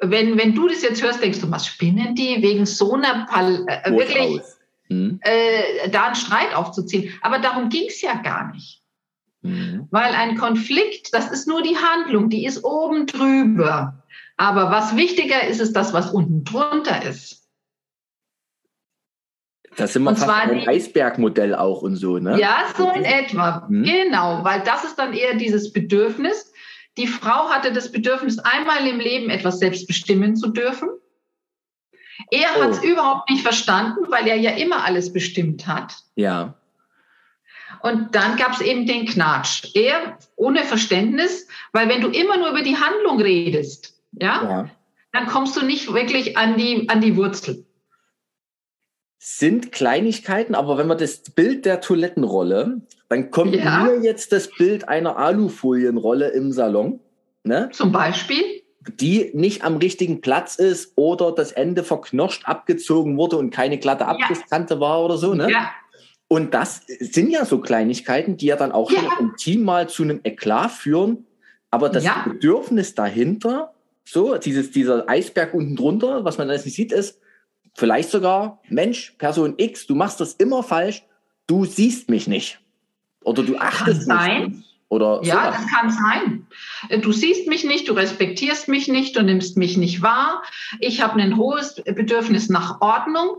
[0.00, 3.64] wenn, wenn du das jetzt hörst, denkst du, was spinnen die wegen so einer Pal
[3.66, 4.40] äh, wirklich
[4.88, 5.18] hm.
[5.22, 7.12] äh, da einen Streit aufzuziehen?
[7.22, 8.83] Aber darum ging es ja gar nicht.
[9.44, 9.86] Hm.
[9.90, 14.02] Weil ein Konflikt, das ist nur die Handlung, die ist oben drüber.
[14.36, 17.42] Aber was wichtiger ist, ist das, was unten drunter ist.
[19.76, 22.38] Das sind wir und fast ein Eisbergmodell auch und so, ne?
[22.40, 23.66] Ja, so in etwa.
[23.68, 23.82] Hm.
[23.82, 26.52] Genau, weil das ist dann eher dieses Bedürfnis,
[26.96, 30.88] die Frau hatte das Bedürfnis, einmal im Leben etwas selbst bestimmen zu dürfen.
[32.30, 32.62] Er oh.
[32.62, 35.96] hat es überhaupt nicht verstanden, weil er ja immer alles bestimmt hat.
[36.14, 36.54] Ja.
[37.80, 39.74] Und dann gab es eben den Knatsch.
[39.74, 44.70] Er ohne Verständnis, weil wenn du immer nur über die Handlung redest, ja, ja.
[45.12, 47.64] dann kommst du nicht wirklich an die, an die Wurzel
[49.26, 53.84] sind Kleinigkeiten, aber wenn man das Bild der Toilettenrolle, dann kommt ja.
[53.84, 57.00] mir jetzt das Bild einer Alufolienrolle im Salon.
[57.42, 57.70] Ne?
[57.72, 58.62] Zum Beispiel?
[59.00, 64.04] Die nicht am richtigen Platz ist oder das Ende verknoscht abgezogen wurde und keine glatte
[64.04, 64.80] Abschlusskante ja.
[64.80, 65.32] war oder so.
[65.32, 65.50] Ne?
[65.50, 65.70] Ja.
[66.28, 69.00] Und das sind ja so Kleinigkeiten, die ja dann auch ja.
[69.20, 71.26] im Team mal zu einem Eklat führen.
[71.70, 72.24] Aber das ja.
[72.26, 77.20] Bedürfnis dahinter, so dieses, dieser Eisberg unten drunter, was man alles nicht sieht, ist,
[77.74, 81.04] vielleicht sogar, Mensch, Person X, du machst das immer falsch,
[81.46, 82.60] du siehst mich nicht.
[83.22, 84.48] Oder du achtest kann sein.
[84.50, 84.64] nicht.
[84.88, 85.56] Oder ja, sowas.
[85.56, 87.02] das kann sein.
[87.02, 90.42] Du siehst mich nicht, du respektierst mich nicht, du nimmst mich nicht wahr.
[90.78, 93.38] Ich habe ein hohes Bedürfnis nach Ordnung.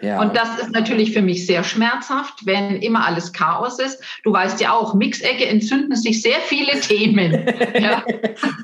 [0.00, 0.20] Ja.
[0.20, 4.00] Und das ist natürlich für mich sehr schmerzhaft, wenn immer alles Chaos ist.
[4.22, 7.46] Du weißt ja auch, Mixecke entzünden sich sehr viele Themen.
[7.74, 8.04] ja.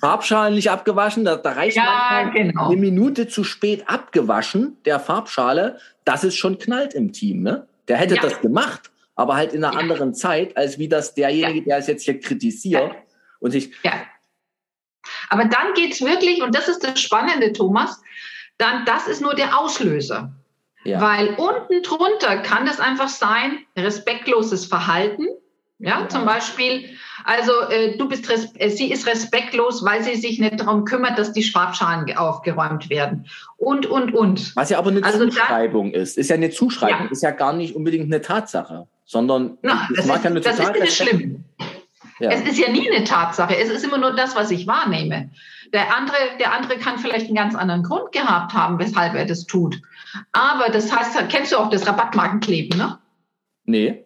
[0.00, 2.68] Farbschalen nicht abgewaschen, da, da reicht ja, genau.
[2.68, 7.42] eine Minute zu spät abgewaschen der Farbschale, dass es schon knallt im Team.
[7.42, 7.66] Ne?
[7.88, 8.22] Der hätte ja.
[8.22, 12.04] das gemacht, aber halt in einer anderen Zeit, als wie das derjenige, der es jetzt
[12.04, 12.96] hier kritisiert ja.
[13.40, 13.72] und sich.
[13.82, 13.92] Ja.
[15.28, 18.00] Aber dann geht es wirklich, und das ist das Spannende, Thomas,
[18.56, 20.32] dann das ist nur der Auslöser.
[20.84, 21.00] Ja.
[21.00, 25.26] Weil unten drunter kann das einfach sein, respektloses Verhalten.
[25.78, 26.08] Ja, ja.
[26.08, 26.88] zum Beispiel,
[27.24, 31.32] also äh, du bist, äh, sie ist respektlos, weil sie sich nicht darum kümmert, dass
[31.32, 33.26] die Schwabschalen aufgeräumt werden.
[33.56, 34.54] Und, und, und.
[34.54, 36.16] Was ja aber eine also Zuschreibung dann, ist.
[36.16, 37.10] Ist ja eine Zuschreibung, ja.
[37.10, 40.96] ist ja gar nicht unbedingt eine Tatsache, sondern Na, das, ist, ja das ist nicht
[40.96, 41.44] schlimm.
[42.24, 42.30] Ja.
[42.30, 43.56] Es ist ja nie eine Tatsache.
[43.56, 45.30] Es ist immer nur das, was ich wahrnehme.
[45.74, 49.44] Der andere, der andere kann vielleicht einen ganz anderen Grund gehabt haben, weshalb er das
[49.44, 49.80] tut.
[50.32, 52.98] Aber das heißt, kennst du auch das Rabattmarkenkleben, ne?
[53.66, 54.04] Nee.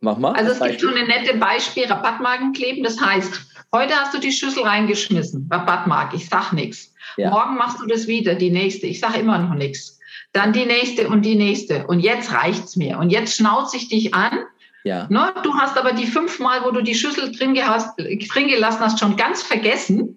[0.00, 0.32] Mach mal.
[0.32, 2.84] Also es gibt so eine nette Beispiel, Rabattmarkenkleben.
[2.84, 3.40] Das heißt,
[3.74, 6.94] heute hast du die Schüssel reingeschmissen, Rabattmark, ich sag nichts.
[7.16, 7.30] Ja.
[7.30, 9.98] Morgen machst du das wieder, die nächste, ich sag immer noch nichts.
[10.32, 11.86] Dann die nächste und die nächste.
[11.86, 12.98] Und jetzt reicht's mir.
[12.98, 14.38] Und jetzt schnauze ich dich an.
[14.84, 15.06] Ja.
[15.10, 15.34] Ne?
[15.42, 19.16] Du hast aber die fünfmal, wo du die Schüssel drin, gehast, drin gelassen hast, schon
[19.16, 20.16] ganz vergessen.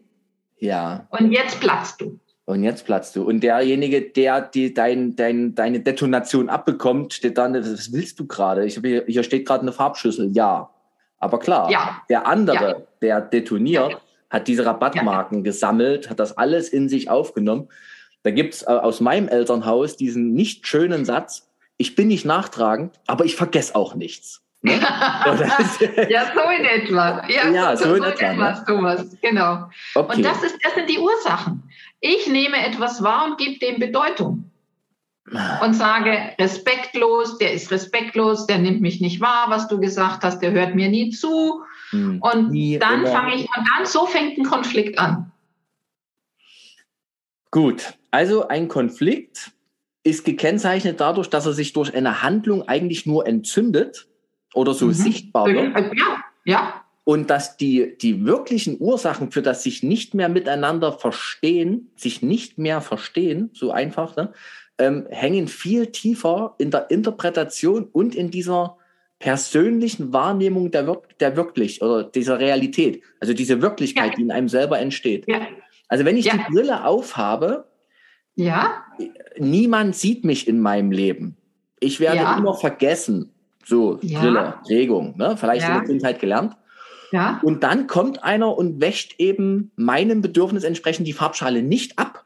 [0.60, 1.08] Ja.
[1.10, 2.20] Und jetzt platzt du.
[2.46, 3.24] Und jetzt platzt du.
[3.24, 8.66] Und derjenige, der die, dein, dein, deine Detonation abbekommt, steht dann, was willst du gerade?
[8.66, 10.32] Hier, hier steht gerade eine Farbschüssel.
[10.34, 10.70] Ja.
[11.18, 12.02] Aber klar, ja.
[12.10, 12.78] der andere, ja.
[13.02, 14.00] der detoniert, ja.
[14.30, 17.70] hat diese Rabattmarken gesammelt, hat das alles in sich aufgenommen.
[18.24, 21.48] Da gibt's äh, aus meinem Elternhaus diesen nicht schönen Satz,
[21.78, 24.44] ich bin nicht nachtragend, aber ich vergesse auch nichts.
[24.64, 24.74] Ne?
[26.10, 27.28] ja, so in etwa.
[27.28, 28.66] Ja, ja so, so, in, etwa, etwas, ne?
[28.66, 29.18] Thomas.
[29.22, 29.70] Genau.
[29.96, 30.16] Okay.
[30.16, 31.64] Und das, ist, das sind die Ursachen.
[32.00, 34.52] Ich nehme etwas wahr und gebe dem Bedeutung.
[35.64, 40.40] Und sage, respektlos, der ist respektlos, der nimmt mich nicht wahr, was du gesagt hast,
[40.40, 41.64] der hört mir nie zu.
[41.92, 42.22] Hm.
[42.22, 45.32] Und nie dann fange ich, und dann so fängt ein Konflikt an.
[47.50, 49.52] Gut, also ein Konflikt
[50.04, 54.08] ist gekennzeichnet dadurch, dass er sich durch eine Handlung eigentlich nur entzündet
[54.54, 54.94] oder so mhm.
[54.94, 55.76] sichtbar wird.
[55.98, 56.74] Ja, ja.
[57.04, 62.58] Und dass die, die wirklichen Ursachen für das sich nicht mehr miteinander verstehen, sich nicht
[62.58, 64.34] mehr verstehen, so einfach, ne,
[64.78, 68.78] ähm, hängen viel tiefer in der Interpretation und in dieser
[69.22, 74.16] persönlichen Wahrnehmung der, Wir der wirklich oder dieser Realität, also diese Wirklichkeit, ja.
[74.16, 75.28] die in einem selber entsteht.
[75.28, 75.48] Ja.
[75.88, 76.34] Also wenn ich ja.
[76.34, 77.66] die Brille aufhabe,
[78.36, 78.84] ja.
[79.38, 81.38] niemand sieht mich in meinem Leben.
[81.80, 83.31] Ich werde immer vergessen.
[83.66, 85.36] So, Brille, Regung, ne?
[85.38, 86.56] vielleicht in der Kindheit gelernt.
[87.12, 87.40] Ja.
[87.44, 92.26] Und dann kommt einer und wäscht eben meinem Bedürfnis entsprechend die Farbschale nicht ab.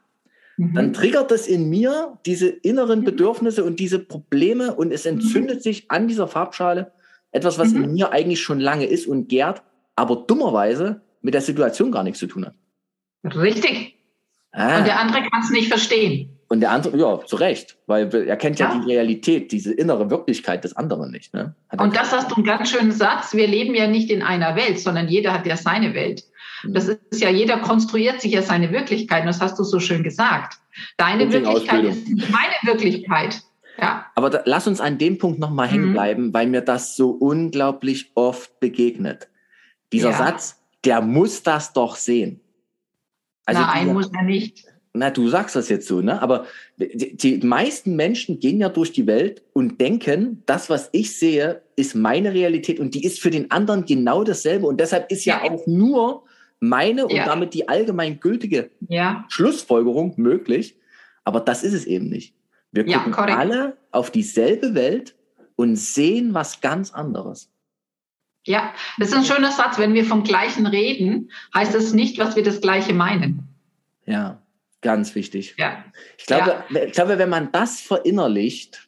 [0.56, 0.74] Mhm.
[0.74, 3.04] Dann triggert das in mir diese inneren mhm.
[3.04, 5.60] Bedürfnisse und diese Probleme und es entzündet mhm.
[5.60, 6.92] sich an dieser Farbschale
[7.32, 7.84] etwas, was mhm.
[7.84, 9.62] in mir eigentlich schon lange ist und gärt,
[9.96, 12.54] aber dummerweise mit der Situation gar nichts zu tun hat.
[13.34, 13.96] Richtig.
[14.52, 14.78] Ah.
[14.78, 16.35] Und der andere kann es nicht verstehen.
[16.48, 20.10] Und der andere, ja, zu Recht, weil er kennt ja, ja die Realität, diese innere
[20.10, 21.34] Wirklichkeit des anderen nicht.
[21.34, 21.54] Ne?
[21.76, 23.34] Und das hast du einen ganz schönen Satz.
[23.34, 26.22] Wir leben ja nicht in einer Welt, sondern jeder hat ja seine Welt.
[26.62, 26.74] Mhm.
[26.74, 29.22] Das ist ja, jeder konstruiert sich ja seine Wirklichkeit.
[29.22, 30.58] Und das hast du so schön gesagt.
[30.96, 33.42] Deine Wirklichkeit ist nicht meine Wirklichkeit.
[33.80, 34.06] Ja.
[34.14, 35.92] Aber da, lass uns an dem Punkt nochmal hängen mhm.
[35.94, 39.28] bleiben, weil mir das so unglaublich oft begegnet.
[39.92, 40.16] Dieser ja.
[40.16, 42.40] Satz, der muss das doch sehen.
[43.44, 44.64] Also Nein, dieser, muss er nicht
[44.96, 46.20] na, du sagst das jetzt so, ne?
[46.20, 51.18] Aber die, die, meisten Menschen gehen ja durch die Welt und denken, das, was ich
[51.18, 54.66] sehe, ist meine Realität und die ist für den anderen genau dasselbe.
[54.66, 56.24] Und deshalb ist ja, ja auch nur
[56.60, 57.24] meine und ja.
[57.26, 59.24] damit die allgemein gültige ja.
[59.28, 60.76] Schlussfolgerung möglich.
[61.24, 62.34] Aber das ist es eben nicht.
[62.72, 65.14] Wir gucken alle auf dieselbe Welt
[65.56, 67.50] und sehen was ganz anderes.
[68.44, 69.78] Ja, das ist ein schöner Satz.
[69.78, 73.48] Wenn wir vom Gleichen reden, heißt das nicht, was wir das Gleiche meinen.
[74.06, 74.40] Ja.
[74.86, 75.56] Ganz wichtig.
[75.58, 75.84] Ja.
[76.16, 76.82] Ich, glaube, ja.
[76.84, 78.86] ich glaube, wenn man das verinnerlicht,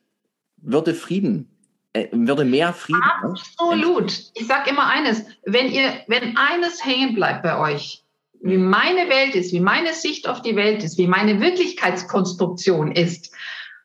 [0.58, 1.50] würde Frieden,
[1.92, 3.00] äh, würde mehr Frieden.
[3.00, 3.30] Ne?
[3.30, 4.12] Absolut.
[4.34, 8.04] Ich sage immer eines, wenn ihr, wenn eines hängen bleibt bei euch,
[8.40, 13.34] wie meine Welt ist, wie meine Sicht auf die Welt ist, wie meine Wirklichkeitskonstruktion ist,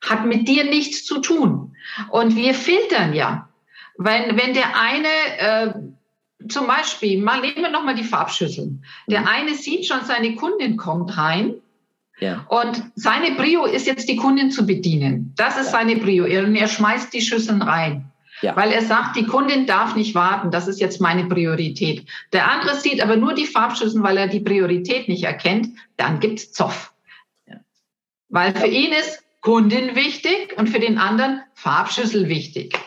[0.07, 1.75] hat mit dir nichts zu tun.
[2.11, 3.49] Und wir filtern ja.
[3.97, 5.07] Wenn, wenn der eine,
[5.39, 5.73] äh,
[6.47, 8.85] zum Beispiel, mal nehmen wir nochmal die Farbschüsseln.
[9.07, 9.27] Der mhm.
[9.27, 11.55] eine sieht schon, seine Kundin kommt rein
[12.19, 12.45] ja.
[12.49, 15.33] Und seine Brio ist jetzt die Kundin zu bedienen.
[15.35, 15.79] Das ist ja.
[15.79, 16.25] seine Brio.
[16.25, 18.11] Und er schmeißt die Schüsseln rein.
[18.41, 18.55] Ja.
[18.55, 22.05] Weil er sagt, die Kundin darf nicht warten, das ist jetzt meine Priorität.
[22.33, 26.51] Der andere sieht aber nur die Farbschüsseln, weil er die Priorität nicht erkennt, dann gibt's
[26.51, 26.93] Zoff.
[27.47, 27.55] Ja.
[28.29, 32.77] Weil für ihn ist Kundin wichtig und für den anderen Farbschüssel wichtig.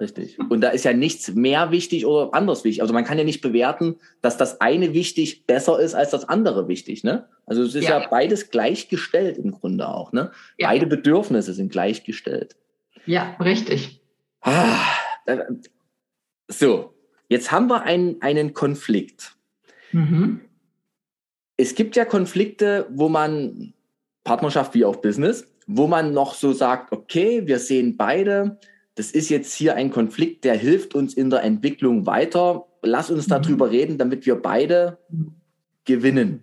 [0.00, 0.38] Richtig.
[0.50, 2.82] Und da ist ja nichts mehr wichtig oder anders wichtig.
[2.82, 6.68] Also man kann ja nicht bewerten, dass das eine wichtig besser ist als das andere
[6.68, 7.04] wichtig.
[7.04, 7.28] Ne?
[7.46, 10.12] Also es ist ja, ja beides gleichgestellt im Grunde auch.
[10.12, 10.30] Ne?
[10.58, 10.68] Ja.
[10.68, 12.56] Beide Bedürfnisse sind gleichgestellt.
[13.06, 14.00] Ja, richtig.
[14.42, 14.80] Ah,
[16.48, 16.94] So,
[17.28, 19.36] jetzt haben wir ein, einen Konflikt.
[19.92, 20.40] Mhm.
[21.56, 23.72] Es gibt ja Konflikte, wo man,
[24.24, 28.58] Partnerschaft wie auch Business, wo man noch so sagt, okay, wir sehen beide,
[28.96, 32.66] das ist jetzt hier ein Konflikt, der hilft uns in der Entwicklung weiter.
[32.82, 33.30] Lass uns mhm.
[33.30, 34.98] darüber reden, damit wir beide
[35.84, 36.42] gewinnen.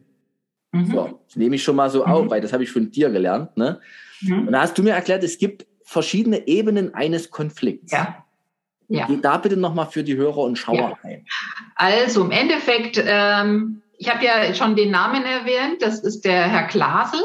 [0.71, 0.91] Mhm.
[0.91, 2.11] So, das nehme ich schon mal so mhm.
[2.11, 3.57] auf, weil das habe ich von dir gelernt.
[3.57, 3.81] Ne?
[4.21, 4.47] Mhm.
[4.47, 7.91] Und da hast du mir erklärt, es gibt verschiedene Ebenen eines Konflikts.
[7.91, 8.23] Ja.
[8.87, 9.07] Ja.
[9.07, 10.97] Geh da bitte nochmal für die Hörer und Schauer ja.
[11.03, 11.25] ein.
[11.75, 16.67] Also im Endeffekt, ähm, ich habe ja schon den Namen erwähnt, das ist der Herr
[16.67, 17.21] Glasel.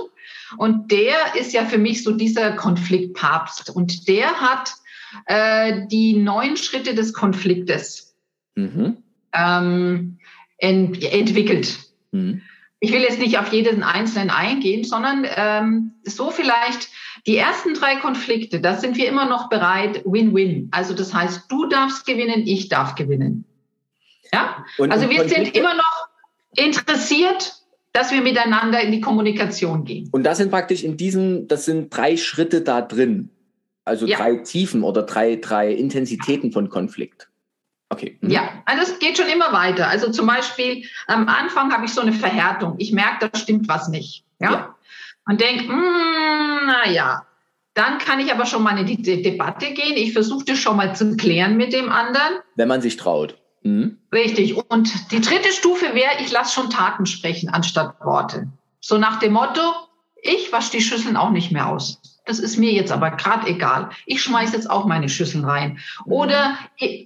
[0.56, 3.68] Und der ist ja für mich so dieser Konfliktpapst.
[3.70, 4.72] Und der hat
[5.26, 8.16] äh, die neun Schritte des Konfliktes
[8.54, 8.98] mhm.
[9.32, 10.18] ähm,
[10.58, 11.78] ent entwickelt.
[12.12, 12.42] Mhm.
[12.80, 16.88] Ich will jetzt nicht auf jeden einzelnen eingehen, sondern ähm, so vielleicht
[17.26, 20.68] die ersten drei Konflikte, da sind wir immer noch bereit, Win-Win.
[20.70, 23.44] Also das heißt, du darfst gewinnen, ich darf gewinnen.
[24.32, 24.64] Ja?
[24.78, 26.08] Und also wir sind immer noch
[26.56, 27.54] interessiert,
[27.92, 30.08] dass wir miteinander in die Kommunikation gehen.
[30.12, 33.30] Und das sind praktisch in diesen, das sind drei Schritte da drin.
[33.88, 34.18] Also ja.
[34.18, 37.28] drei Tiefen oder drei, drei Intensitäten von Konflikt.
[37.90, 38.18] Okay.
[38.20, 38.30] Mhm.
[38.30, 39.88] Ja, also es geht schon immer weiter.
[39.88, 42.74] Also zum Beispiel am Anfang habe ich so eine Verhärtung.
[42.78, 44.24] Ich merke, da stimmt was nicht.
[44.40, 44.52] Ja.
[44.52, 44.74] ja.
[45.26, 47.26] Und denke, hm, naja,
[47.74, 49.96] dann kann ich aber schon mal in die De Debatte gehen.
[49.96, 52.40] Ich versuche das schon mal zu klären mit dem anderen.
[52.56, 53.38] Wenn man sich traut.
[53.62, 53.98] Mhm.
[54.12, 54.56] Richtig.
[54.56, 58.48] Und die dritte Stufe wäre, ich lasse schon Taten sprechen anstatt Worte.
[58.80, 59.60] So nach dem Motto,
[60.22, 62.00] ich wasche die Schüsseln auch nicht mehr aus.
[62.28, 63.88] Das ist mir jetzt aber gerade egal.
[64.04, 65.78] Ich schmeiß jetzt auch meine Schüsseln rein.
[66.04, 66.58] Oder,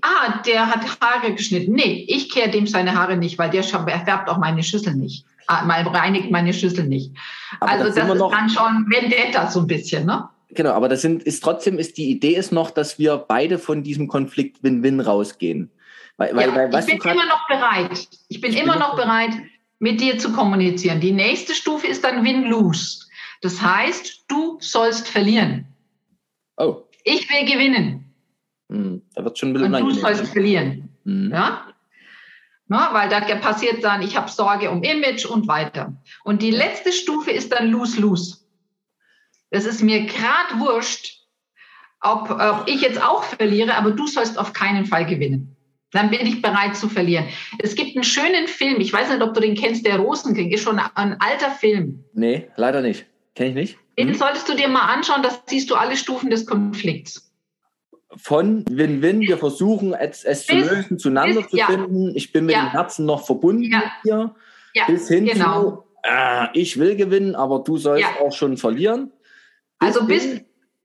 [0.03, 1.75] ah, der hat Haare geschnitten.
[1.75, 5.25] Nee, ich kehre dem seine Haare nicht, weil der färbt auch meine Schüssel nicht.
[5.47, 7.13] Ah, reinigt meine Schüssel nicht.
[7.61, 10.29] Aber also das, das ist dann schon Vendetta so ein bisschen, ne?
[10.51, 13.85] Genau, aber das sind, ist trotzdem ist die Idee ist noch, dass wir beide von
[13.85, 15.71] diesem Konflikt Win-Win rausgehen.
[16.17, 18.09] Weil, weil, weil, ich bin immer noch bereit.
[18.29, 19.31] Ich bin ich immer bin noch bereit,
[19.79, 21.01] mit dir zu kommunizieren.
[21.01, 23.07] Die nächste Stufe ist dann Win-Lose.
[23.43, 25.67] Das heißt, du sollst verlieren.
[26.57, 26.85] Oh.
[27.05, 28.15] Ich will gewinnen.
[28.71, 30.89] Hm, da wird schon ein bisschen Und du sollst verlieren.
[31.05, 31.31] Hm.
[31.33, 31.67] Ja?
[32.69, 35.93] Na, weil da passiert dann, ich habe Sorge um Image und weiter.
[36.25, 38.39] Und die letzte Stufe ist dann Lose-Lose.
[39.51, 41.19] Das ist mir gerade wurscht,
[42.01, 45.57] ob, ob ich jetzt auch verliere, aber du sollst auf keinen Fall gewinnen.
[45.91, 47.27] Dann bin ich bereit zu verlieren.
[47.59, 50.63] Es gibt einen schönen Film, ich weiß nicht, ob du den kennst, der Rosenkrieg, ist
[50.63, 52.05] schon ein alter Film.
[52.15, 53.05] Nee, leider nicht.
[53.35, 53.79] Kenne ich nicht.
[53.99, 54.15] Den mhm.
[54.15, 57.31] solltest du dir mal anschauen, da siehst du alle Stufen des Konflikts.
[58.17, 61.67] Von Win-Win, wir versuchen es, es bis, zu lösen, zueinander bis, zu ja.
[61.67, 62.15] finden.
[62.15, 62.65] Ich bin mit ja.
[62.65, 63.79] dem Herzen noch verbunden ja.
[63.79, 64.35] mit dir.
[64.75, 65.63] Ja, bis hin genau.
[65.63, 69.13] zu, äh, ich will gewinnen, aber du sollst auch schon verlieren.
[69.79, 70.41] Bis also bis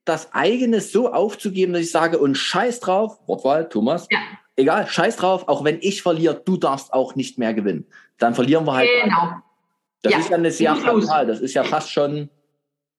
[0.06, 4.08] das eigene so aufzugeben, dass ich sage, und scheiß drauf, Wortwahl, Thomas,
[4.56, 7.86] egal, scheiß drauf, auch wenn ich verliere, du darfst auch nicht mehr gewinnen.
[8.18, 8.90] Dann verlieren wir halt.
[9.04, 9.34] Genau.
[10.02, 11.28] Das ist ja eine sehr fatal.
[11.28, 12.30] Das ist ja fast schon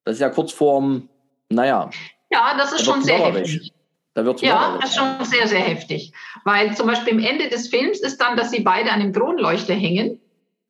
[0.09, 1.11] das ist ja kurz vorm,
[1.51, 1.91] naja.
[2.31, 3.75] Ja, das ist schon sehr heftig.
[4.15, 6.13] Da wird ja, das ist schon sehr, sehr heftig.
[6.45, 9.75] Weil zum Beispiel am Ende des Films ist dann, dass sie beide an dem Kronleuchter
[9.75, 10.19] hängen,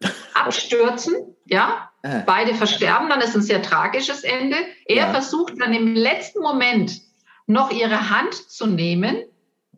[0.34, 2.22] abstürzen, ja, äh.
[2.26, 4.56] beide versterben, dann ist ein sehr tragisches Ende.
[4.86, 5.10] Er ja.
[5.12, 7.00] versucht dann im letzten Moment
[7.46, 9.22] noch ihre Hand zu nehmen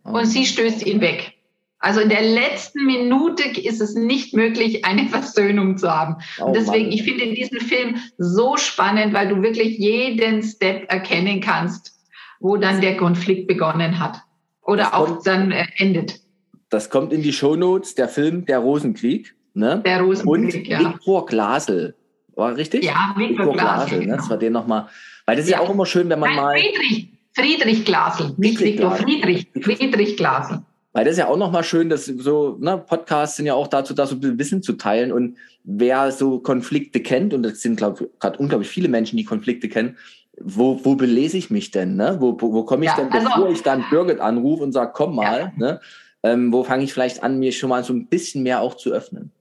[0.04, 0.24] und oh.
[0.24, 1.34] sie stößt ihn weg.
[1.80, 6.16] Also in der letzten Minute ist es nicht möglich, eine Versöhnung zu haben.
[6.38, 6.92] Oh, und deswegen, Mann.
[6.92, 11.98] ich finde diesen Film so spannend, weil du wirklich jeden Step erkennen kannst,
[12.38, 14.20] wo dann der Konflikt begonnen hat
[14.62, 16.20] oder das auch kommt, dann äh, endet.
[16.68, 19.34] Das kommt in die Shownotes, der Film Der Rosenkrieg.
[19.54, 19.82] Ne?
[19.84, 20.78] Der Rosenkrieg, Und ja.
[20.78, 21.96] Viktor Glasel.
[22.36, 22.84] War richtig?
[22.84, 23.86] Ja, Viktor, Viktor Glasel.
[23.86, 24.16] Glasel genau.
[24.16, 24.88] Das war den nochmal.
[25.26, 25.58] Weil das ist ja.
[25.58, 26.58] ja auch immer schön, wenn man Nein, mal.
[26.58, 28.34] Friedrich, Friedrich Glasel.
[28.36, 29.48] Nicht Viktor, Friedrich.
[29.60, 30.62] Friedrich Glasel.
[30.92, 33.94] Weil das ist ja auch nochmal schön, dass so, ne, Podcasts sind ja auch dazu
[33.94, 35.12] da, so Wissen zu teilen.
[35.12, 39.24] Und wer so Konflikte kennt, und das sind, glaube ich, gerade unglaublich viele Menschen, die
[39.24, 39.96] Konflikte kennen,
[40.40, 41.96] wo, wo belese ich mich denn?
[41.96, 42.16] Ne?
[42.18, 44.92] Wo, wo, wo komme ich ja, denn, bevor also, ich dann Birgit anrufe und sage,
[44.94, 45.52] komm mal, ja.
[45.56, 45.80] ne?
[46.22, 48.90] Ähm, wo fange ich vielleicht an, mir schon mal so ein bisschen mehr auch zu
[48.90, 49.32] öffnen?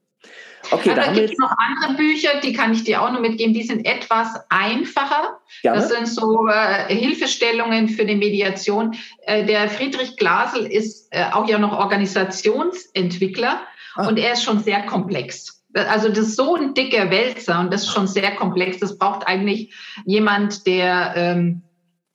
[0.71, 3.63] Okay, da gibt es noch andere Bücher, die kann ich dir auch noch mitgeben, die
[3.63, 5.39] sind etwas einfacher.
[5.61, 5.79] Gerne.
[5.79, 8.95] Das sind so äh, Hilfestellungen für die Mediation.
[9.25, 13.61] Äh, der Friedrich Glasel ist äh, auch ja noch Organisationsentwickler
[13.95, 14.07] ah.
[14.07, 15.63] und er ist schon sehr komplex.
[15.73, 18.79] Also das ist so ein dicker Wälzer und das ist schon sehr komplex.
[18.79, 19.73] Das braucht eigentlich
[20.05, 21.61] jemand, der, ähm,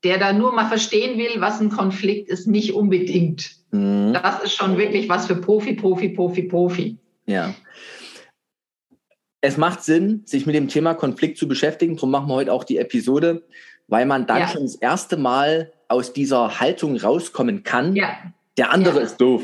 [0.03, 3.53] der da nur mal verstehen will, was ein Konflikt ist, nicht unbedingt.
[3.71, 4.13] Mhm.
[4.13, 6.99] Das ist schon wirklich was für Profi, Profi, Profi, Profi.
[7.27, 7.55] Ja
[9.45, 11.97] es macht Sinn, sich mit dem Thema Konflikt zu beschäftigen.
[11.97, 13.43] Darum machen wir heute auch die Episode,
[13.89, 14.49] weil man dann ja.
[14.49, 17.95] schon das erste Mal aus dieser Haltung rauskommen kann.
[17.95, 18.17] Ja.
[18.57, 19.03] Der andere ja.
[19.03, 19.43] ist doof.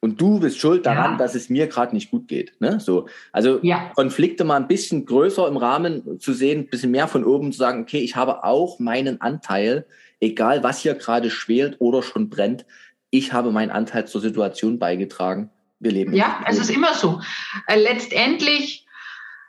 [0.00, 2.54] und du bist schuld daran, dass es mir gerade nicht gut geht.
[2.58, 2.80] Ne?
[2.80, 3.60] So, also.
[3.94, 7.58] Konflikte mal ein bisschen größer im Rahmen zu sehen, ein bisschen mehr von oben zu
[7.58, 9.84] sagen, okay, ich habe auch meinen Anteil,
[10.20, 12.64] egal was hier gerade schwelt oder schon brennt,
[13.10, 15.50] ich habe meinen Anteil zur Situation beigetragen.
[15.80, 16.14] Wir leben.
[16.14, 17.20] Ja, es ist immer so.
[17.66, 18.83] Äh, letztendlich,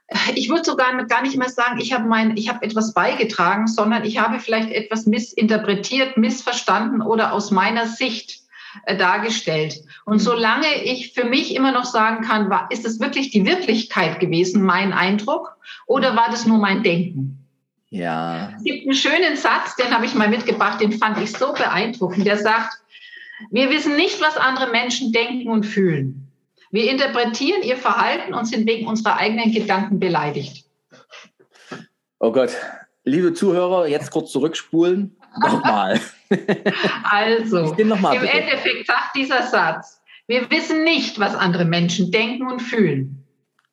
[0.36, 4.04] ich würde sogar gar nicht mehr sagen, ich habe mein, ich habe etwas beigetragen, sondern
[4.04, 8.42] ich habe vielleicht etwas missinterpretiert, missverstanden oder aus meiner Sicht
[8.86, 9.84] äh, dargestellt.
[10.06, 14.20] Und solange ich für mich immer noch sagen kann, war, ist es wirklich die Wirklichkeit
[14.20, 17.40] gewesen, mein Eindruck, oder war das nur mein Denken?
[17.90, 18.52] Ja.
[18.58, 22.28] Es gibt einen schönen Satz, den habe ich mal mitgebracht, den fand ich so beeindruckend.
[22.28, 22.78] Der sagt,
[23.52, 26.25] wir wissen nicht, was andere Menschen denken und fühlen.
[26.72, 30.66] Wir interpretieren ihr Verhalten und sind wegen unserer eigenen Gedanken beleidigt.
[32.20, 32.52] Oh Gott,
[33.04, 35.16] liebe Zuhörer, jetzt kurz zurückspulen.
[35.40, 36.00] Nochmal.
[37.04, 38.34] also, noch mal, im bitte.
[38.34, 43.24] Endeffekt sagt dieser Satz, wir wissen nicht, was andere Menschen denken und fühlen.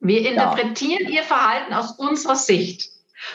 [0.01, 1.21] Wir interpretieren ja.
[1.21, 2.91] ihr Verhalten aus unserer Sicht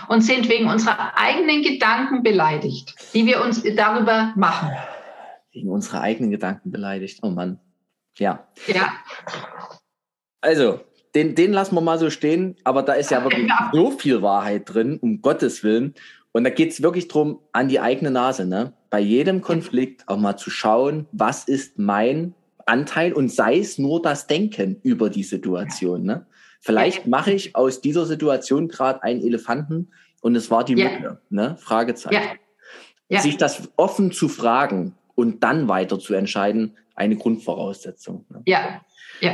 [0.09, 4.71] und sind wegen unserer eigenen Gedanken beleidigt, die wir uns darüber machen.
[5.53, 7.19] Wegen unserer eigenen Gedanken beleidigt.
[7.23, 7.59] Oh Mann.
[8.17, 8.47] Ja.
[8.67, 8.93] Ja.
[10.41, 10.81] Also,
[11.15, 13.71] den, den lassen wir mal so stehen, aber da ist ja wirklich ja.
[13.73, 15.95] so viel Wahrheit drin, um Gottes Willen.
[16.31, 18.73] Und da geht es wirklich darum, an die eigene Nase, ne?
[18.89, 22.35] Bei jedem Konflikt auch mal zu schauen, was ist mein
[22.67, 26.03] Anteil und sei es nur das Denken über die Situation.
[26.03, 26.25] Ne?
[26.59, 29.89] Vielleicht mache ich aus dieser Situation gerade einen Elefanten
[30.21, 31.19] und es war die Mücke.
[31.29, 31.57] Ne?
[31.59, 32.37] Fragezeichen.
[33.09, 33.21] Ja.
[33.21, 38.25] Sich das offen zu fragen und dann weiter zu entscheiden, eine Grundvoraussetzung.
[38.29, 38.41] Ne?
[38.45, 38.81] Ja.
[39.21, 39.31] ja.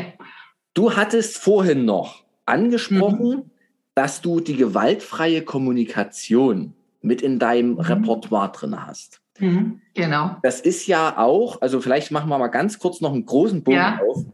[0.74, 3.52] Du hattest vorhin noch angesprochen, mhm.
[3.96, 7.80] dass du die gewaltfreie Kommunikation mit in deinem mhm.
[7.80, 9.22] Repertoire drin hast.
[9.40, 10.38] Mhm, genau.
[10.44, 13.78] Das ist ja auch, also vielleicht machen wir mal ganz kurz noch einen großen Bogen
[13.78, 14.00] ja.
[14.08, 14.26] auf.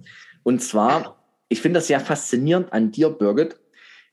[0.44, 3.60] Und zwar, ich finde das sehr faszinierend an dir, Birgit,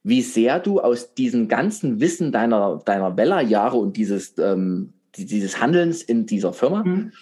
[0.03, 6.03] wie sehr du aus diesem ganzen Wissen deiner, deiner Weller-Jahre und dieses, ähm, dieses Handelns
[6.03, 7.13] in dieser Firma, mhm.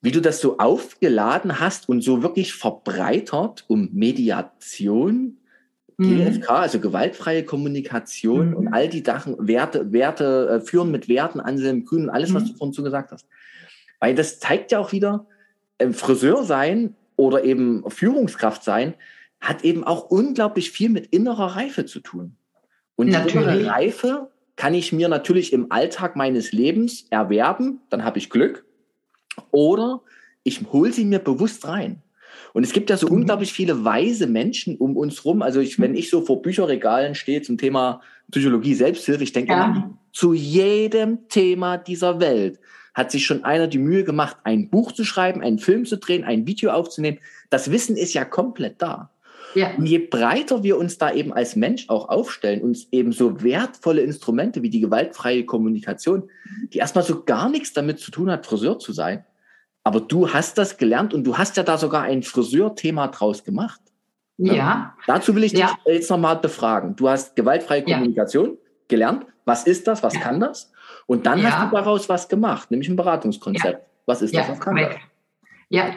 [0.00, 5.38] Wie du das so aufgeladen hast und so wirklich verbreitert, um Mediation,
[6.00, 6.56] GFK, mhm.
[6.56, 8.56] also gewaltfreie Kommunikation mhm.
[8.56, 12.44] und all die Sachen, Werte, Werte, äh, führen mit Werten, Anselm Grün und alles, was
[12.44, 12.48] mhm.
[12.48, 13.26] du vorhin so gesagt hast.
[13.98, 15.26] Weil das zeigt ja auch wieder,
[15.80, 18.94] ähm, Friseur sein oder eben Führungskraft sein,
[19.40, 22.36] hat eben auch unglaublich viel mit innerer Reife zu tun.
[22.94, 28.18] Und die innere Reife kann ich mir natürlich im Alltag meines Lebens erwerben, dann habe
[28.18, 28.64] ich Glück.
[29.50, 30.00] Oder
[30.42, 32.02] ich hole sie mir bewusst rein.
[32.54, 33.14] Und es gibt ja so mhm.
[33.14, 35.42] unglaublich viele weise Menschen um uns rum.
[35.42, 39.64] Also ich, wenn ich so vor Bücherregalen stehe zum Thema Psychologie, Selbsthilfe, ich denke ja.
[39.64, 42.58] immer, zu jedem Thema dieser Welt
[42.94, 46.24] hat sich schon einer die Mühe gemacht, ein Buch zu schreiben, einen Film zu drehen,
[46.24, 47.18] ein Video aufzunehmen.
[47.48, 49.10] Das Wissen ist ja komplett da.
[49.54, 49.74] Ja.
[49.76, 54.02] Und je breiter wir uns da eben als Mensch auch aufstellen, uns eben so wertvolle
[54.02, 56.30] Instrumente wie die gewaltfreie Kommunikation,
[56.72, 59.24] die erstmal so gar nichts damit zu tun hat, Friseur zu sein,
[59.84, 63.80] aber du hast das gelernt und du hast ja da sogar ein Friseurthema draus gemacht.
[64.36, 64.56] Ne?
[64.56, 64.96] Ja.
[65.06, 65.78] Dazu will ich dich ja.
[65.86, 66.94] jetzt nochmal befragen.
[66.94, 68.56] Du hast gewaltfreie Kommunikation ja.
[68.86, 69.26] gelernt.
[69.44, 70.02] Was ist das?
[70.02, 70.20] Was ja.
[70.20, 70.70] kann das?
[71.06, 73.86] Und dann hast du daraus was gemacht, nämlich ein Beratungskonzept.
[74.04, 74.48] Was ist das?
[74.48, 74.94] Was kann das?
[75.70, 75.94] Ja.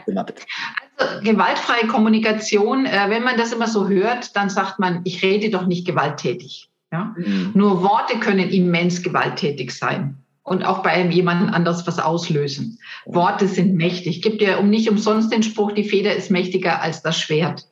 [1.23, 5.65] Gewaltfreie Kommunikation, äh, wenn man das immer so hört, dann sagt man, ich rede doch
[5.65, 6.69] nicht gewalttätig.
[6.91, 7.15] Ja?
[7.17, 7.51] Mhm.
[7.53, 12.79] Nur Worte können immens gewalttätig sein und auch bei einem jemanden anders was auslösen.
[13.05, 14.21] Worte sind mächtig.
[14.21, 17.67] Gibt ja um nicht umsonst den Spruch, die Feder ist mächtiger als das Schwert.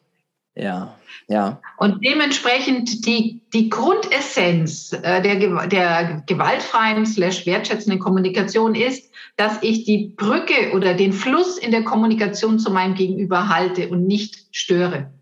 [0.55, 0.95] Ja,
[1.30, 1.61] ja.
[1.77, 9.86] Und dementsprechend die, die Grundessenz äh, der, der gewaltfreien slash wertschätzenden Kommunikation ist, dass ich
[9.86, 15.13] die Brücke oder den Fluss in der Kommunikation zu meinem Gegenüber halte und nicht störe.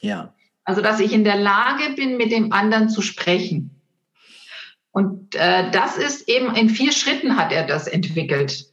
[0.00, 0.34] Ja.
[0.64, 3.70] Also, dass ich in der Lage bin, mit dem anderen zu sprechen.
[4.90, 8.66] Und äh, das ist eben in vier Schritten hat er das entwickelt.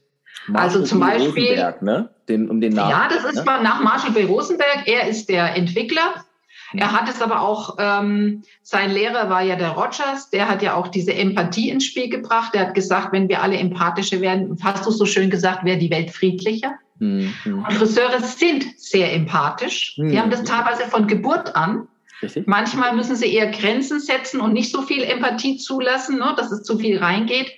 [0.48, 1.44] Marshall also zum Beispiel.
[1.44, 2.10] Rosenberg, ne?
[2.28, 3.60] Den, um den Namen, ja, das ist ne?
[3.62, 4.24] nach Marshall B.
[4.24, 4.88] Rosenberg.
[4.88, 6.26] Er ist der Entwickler.
[6.74, 10.76] Er hat es aber auch, ähm, sein Lehrer war ja der Rogers, der hat ja
[10.76, 12.54] auch diese Empathie ins Spiel gebracht.
[12.54, 15.92] Der hat gesagt, wenn wir alle empathischer werden, hast du so schön gesagt, wäre die
[15.92, 16.76] Welt friedlicher.
[17.00, 17.34] Mhm.
[17.46, 19.98] Und Friseure sind sehr empathisch.
[19.98, 20.10] Mhm.
[20.10, 21.88] Die haben das teilweise von Geburt an.
[22.22, 22.48] Richtig.
[22.48, 26.64] Manchmal müssen sie eher Grenzen setzen und nicht so viel Empathie zulassen, ne, dass es
[26.64, 27.52] zu viel reingeht.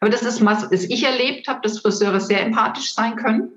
[0.00, 3.52] Aber das ist was, was ich erlebt habe, dass Friseure sehr empathisch sein können.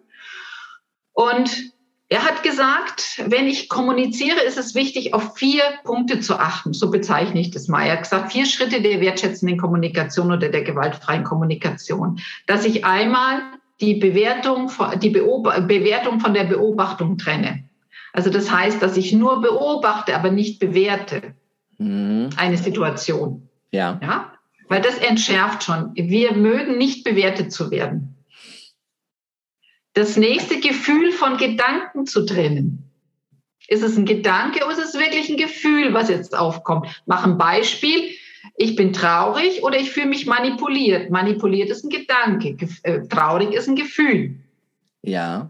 [1.12, 1.73] Und
[2.10, 6.74] er hat gesagt, wenn ich kommuniziere, ist es wichtig, auf vier Punkte zu achten.
[6.74, 7.86] So bezeichne ich das mal.
[7.86, 12.20] Er hat gesagt, vier Schritte der wertschätzenden Kommunikation oder der gewaltfreien Kommunikation.
[12.46, 13.42] Dass ich einmal
[13.82, 17.64] die Bewertung, die Bewertung von der Beobachtung trenne.
[18.12, 21.34] Also das heißt, dass ich nur beobachte, aber nicht bewerte
[21.80, 22.30] mhm.
[22.38, 23.50] eine Situation.
[23.72, 24.00] Ja.
[24.02, 24.32] ja.
[24.70, 25.92] Weil das entschärft schon.
[25.96, 28.16] Wir mögen nicht bewertet zu werden.
[29.94, 32.90] Das nächste Gefühl von Gedanken zu trennen.
[33.68, 37.02] Ist es ein Gedanke oder ist es wirklich ein Gefühl, was jetzt aufkommt?
[37.06, 38.10] Mach ein Beispiel.
[38.58, 41.10] Ich bin traurig oder ich fühle mich manipuliert.
[41.10, 42.58] Manipuliert ist ein Gedanke.
[42.84, 44.36] Äh, traurig ist ein Gefühl.
[45.02, 45.50] Ja.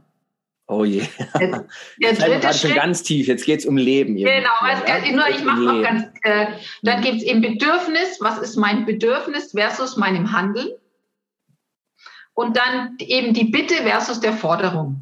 [0.68, 1.02] Oh je.
[1.40, 1.66] Der,
[2.02, 3.28] der dritte schon ganz tief.
[3.28, 4.16] Jetzt geht es um Leben.
[4.16, 4.82] Genau, ja?
[4.86, 6.06] es, nur ich mache noch ganz.
[6.24, 6.48] Äh,
[6.84, 7.04] dann mhm.
[7.04, 8.18] gibt es eben Bedürfnis.
[8.22, 10.70] Was ist mein Bedürfnis versus meinem Handeln?
[12.34, 15.00] Und dann eben die Bitte versus der Forderung.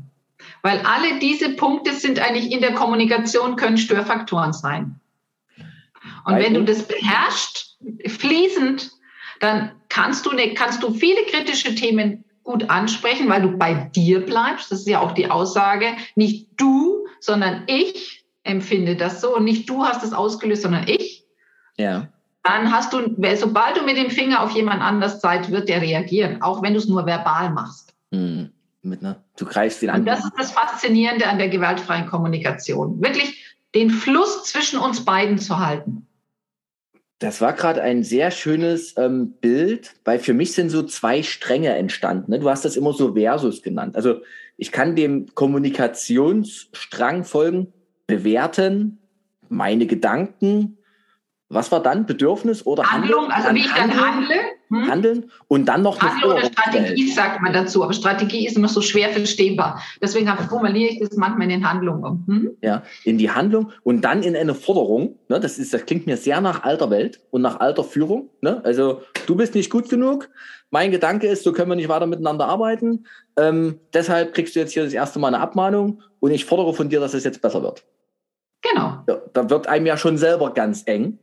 [0.63, 4.99] Weil alle diese Punkte sind eigentlich in der Kommunikation, können Störfaktoren sein.
[6.25, 7.77] Und wenn du das beherrschst,
[8.07, 8.91] fließend,
[9.39, 14.23] dann kannst du, ne, kannst du viele kritische Themen gut ansprechen, weil du bei dir
[14.25, 14.71] bleibst.
[14.71, 15.95] Das ist ja auch die Aussage.
[16.15, 19.36] Nicht du, sondern ich empfinde das so.
[19.36, 21.25] Und nicht du hast es ausgelöst, sondern ich.
[21.77, 22.07] Ja.
[22.44, 23.00] Dann hast du,
[23.36, 26.80] sobald du mit dem Finger auf jemand anders zeigst, wird der reagieren, auch wenn du
[26.80, 27.94] es nur verbal machst.
[28.12, 28.52] Mhm.
[28.84, 29.24] Mit, ne?
[29.38, 30.00] Du greifst ihn an.
[30.02, 33.00] Und das ist das Faszinierende an der gewaltfreien Kommunikation.
[33.00, 36.08] Wirklich den Fluss zwischen uns beiden zu halten.
[37.20, 41.70] Das war gerade ein sehr schönes ähm, Bild, weil für mich sind so zwei Stränge
[41.76, 42.32] entstanden.
[42.32, 42.39] Ne?
[42.39, 43.96] Du hast das immer so Versus genannt.
[43.96, 44.22] Also
[44.58, 47.72] ich kann dem Kommunikationsstrang folgen,
[48.08, 48.98] bewerten,
[49.50, 50.80] meine Gedanken.
[51.54, 52.06] Was war dann?
[52.06, 53.30] Bedürfnis oder Handlung?
[53.30, 54.36] Handlung also wie ich dann handle
[54.70, 54.89] hm?
[54.89, 57.30] Handeln und dann noch eine Handel oder Strategie stellen.
[57.30, 59.82] sagt man dazu, aber Strategie ist immer so schwer verstehbar.
[60.02, 62.24] Deswegen formuliere ich das manchmal in den Handlungen.
[62.26, 62.52] Hm?
[62.62, 65.20] Ja, in die Handlung und dann in eine Forderung.
[65.28, 68.30] Ne, das, ist, das klingt mir sehr nach alter Welt und nach alter Führung.
[68.39, 68.62] Ne?
[68.64, 70.30] Also du bist nicht gut genug.
[70.70, 73.06] Mein Gedanke ist, so können wir nicht weiter miteinander arbeiten.
[73.38, 76.88] Ähm, deshalb kriegst du jetzt hier das erste Mal eine Abmahnung und ich fordere von
[76.88, 77.84] dir, dass es jetzt besser wird.
[78.62, 79.04] Genau.
[79.10, 81.20] Ja, da wird einem ja schon selber ganz eng.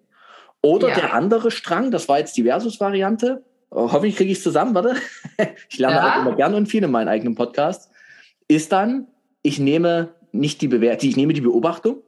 [0.63, 0.95] Oder ja.
[0.95, 3.45] der andere Strang, das war jetzt die Versus-Variante.
[3.71, 4.97] Oh, hoffentlich kriege ich es zusammen, warte.
[5.71, 6.13] Ich lerne ja.
[6.13, 7.91] auch immer gern und viel in meinem eigenen Podcast.
[8.49, 9.07] Ist dann,
[9.43, 11.99] ich nehme nicht die Bewertung, ich nehme die Beobachtung.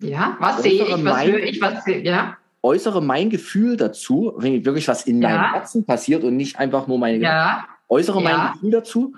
[0.00, 2.36] Ja, was sehe ich, was höre ich, was sehe ja.
[2.62, 5.28] Äußere mein Gefühl dazu, wenn wirklich was in ja.
[5.28, 7.66] meinem Herzen passiert und nicht einfach nur meine ja.
[7.88, 9.14] Äußere mein Gefühl dazu,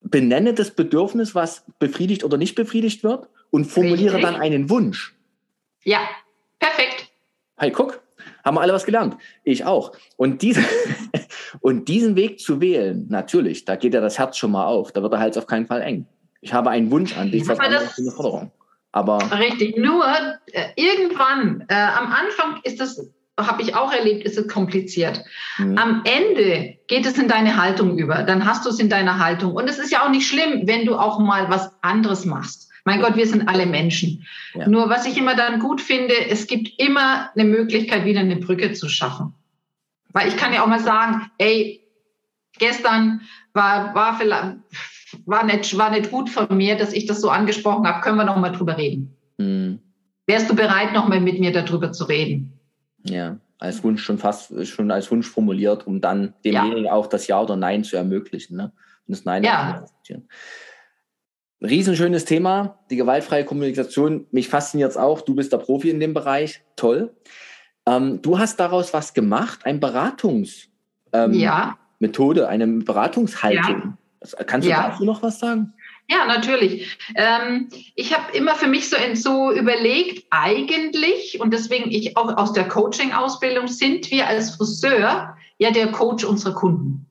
[0.00, 4.32] benenne das Bedürfnis, was befriedigt oder nicht befriedigt wird und formuliere Richtig.
[4.32, 5.14] dann einen Wunsch.
[5.84, 6.00] Ja.
[7.56, 8.02] Hey, guck,
[8.44, 9.16] haben wir alle was gelernt.
[9.44, 9.92] Ich auch.
[10.16, 10.62] Und, diese,
[11.60, 14.92] und diesen Weg zu wählen, natürlich, da geht ja das Herz schon mal auf.
[14.92, 16.06] Da wird der Hals auf keinen Fall eng.
[16.40, 18.50] Ich habe einen Wunsch an dich, das ist eine Forderung.
[18.92, 19.76] Aber richtig.
[19.76, 20.04] Nur
[20.52, 25.24] äh, irgendwann, äh, am Anfang ist das, habe ich auch erlebt, ist es kompliziert.
[25.58, 25.78] Mhm.
[25.78, 28.22] Am Ende geht es in deine Haltung über.
[28.22, 29.54] Dann hast du es in deiner Haltung.
[29.54, 32.63] Und es ist ja auch nicht schlimm, wenn du auch mal was anderes machst.
[32.84, 34.26] Mein Gott, wir sind alle Menschen.
[34.54, 34.68] Ja.
[34.68, 38.72] Nur was ich immer dann gut finde, es gibt immer eine Möglichkeit, wieder eine Brücke
[38.72, 39.34] zu schaffen.
[40.12, 41.80] Weil ich kann ja auch mal sagen, ey,
[42.58, 43.22] gestern
[43.52, 44.58] war, war vielleicht,
[45.24, 48.00] war nicht, war nicht gut von mir, dass ich das so angesprochen habe.
[48.00, 49.16] Können wir noch mal drüber reden?
[49.38, 49.80] Mhm.
[50.26, 52.58] Wärst du bereit, noch mal mit mir darüber zu reden?
[53.06, 56.92] Ja, als Wunsch schon fast, schon als Wunsch formuliert, um dann demjenigen ja.
[56.92, 58.72] auch das Ja oder Nein zu ermöglichen, ne?
[59.06, 59.50] Und das Nein ja.
[59.52, 60.28] zu akzeptieren.
[61.62, 64.26] Riesenschönes Thema, die gewaltfreie Kommunikation.
[64.30, 65.22] Mich fasziniert es auch.
[65.22, 66.62] Du bist der Profi in dem Bereich.
[66.76, 67.14] Toll.
[67.86, 70.68] Ähm, du hast daraus was gemacht, ein Beratungs
[71.14, 71.78] ähm, ja.
[72.00, 73.96] Eine Beratungshaltung.
[74.22, 74.44] Ja.
[74.44, 74.88] Kannst du ja.
[74.88, 75.72] dazu noch was sagen?
[76.08, 76.98] Ja, natürlich.
[77.14, 82.52] Ähm, ich habe immer für mich so, so überlegt, eigentlich, und deswegen ich auch aus
[82.52, 87.06] der Coaching-Ausbildung, sind wir als Friseur ja der Coach unserer Kunden.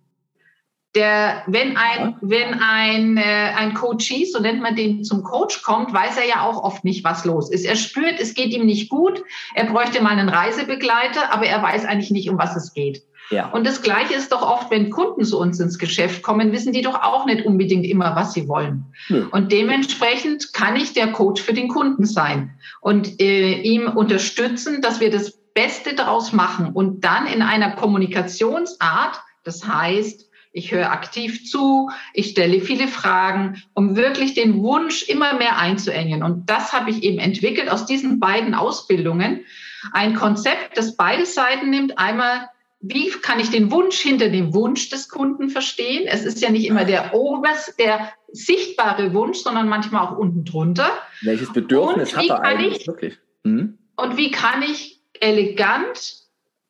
[0.95, 5.91] Der, wenn ein, wenn ein, äh, ein Coachee, so nennt man den, zum Coach kommt,
[5.91, 7.65] weiß er ja auch oft nicht, was los ist.
[7.65, 9.23] Er spürt, es geht ihm nicht gut.
[9.55, 13.03] Er bräuchte mal einen Reisebegleiter, aber er weiß eigentlich nicht, um was es geht.
[13.29, 13.49] Ja.
[13.49, 16.81] Und das Gleiche ist doch oft, wenn Kunden zu uns ins Geschäft kommen, wissen die
[16.81, 18.85] doch auch nicht unbedingt immer, was sie wollen.
[19.09, 19.27] Ja.
[19.31, 24.99] Und dementsprechend kann ich der Coach für den Kunden sein und äh, ihm unterstützen, dass
[24.99, 31.49] wir das Beste daraus machen und dann in einer Kommunikationsart, das heißt, ich höre aktiv
[31.49, 36.21] zu, ich stelle viele Fragen, um wirklich den Wunsch immer mehr einzuengen.
[36.21, 39.43] Und das habe ich eben entwickelt aus diesen beiden Ausbildungen.
[39.91, 41.97] Ein Konzept, das beide Seiten nimmt.
[41.97, 42.49] Einmal,
[42.81, 46.07] wie kann ich den Wunsch hinter dem Wunsch des Kunden verstehen?
[46.07, 50.89] Es ist ja nicht immer der obers, der sichtbare Wunsch, sondern manchmal auch unten drunter.
[51.21, 53.17] Welches Bedürfnis hat er eigentlich ich, wirklich?
[53.43, 53.79] Hm?
[53.95, 56.17] Und wie kann ich elegant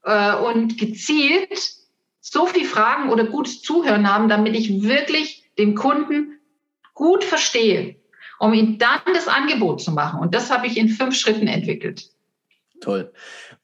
[0.03, 1.82] äh, und gezielt
[2.33, 6.39] so viel Fragen oder gutes Zuhören haben, damit ich wirklich den Kunden
[6.93, 7.95] gut verstehe.
[8.39, 10.19] um ihm dann das Angebot zu machen.
[10.19, 12.09] Und das habe ich in fünf Schritten entwickelt.
[12.81, 13.13] Toll.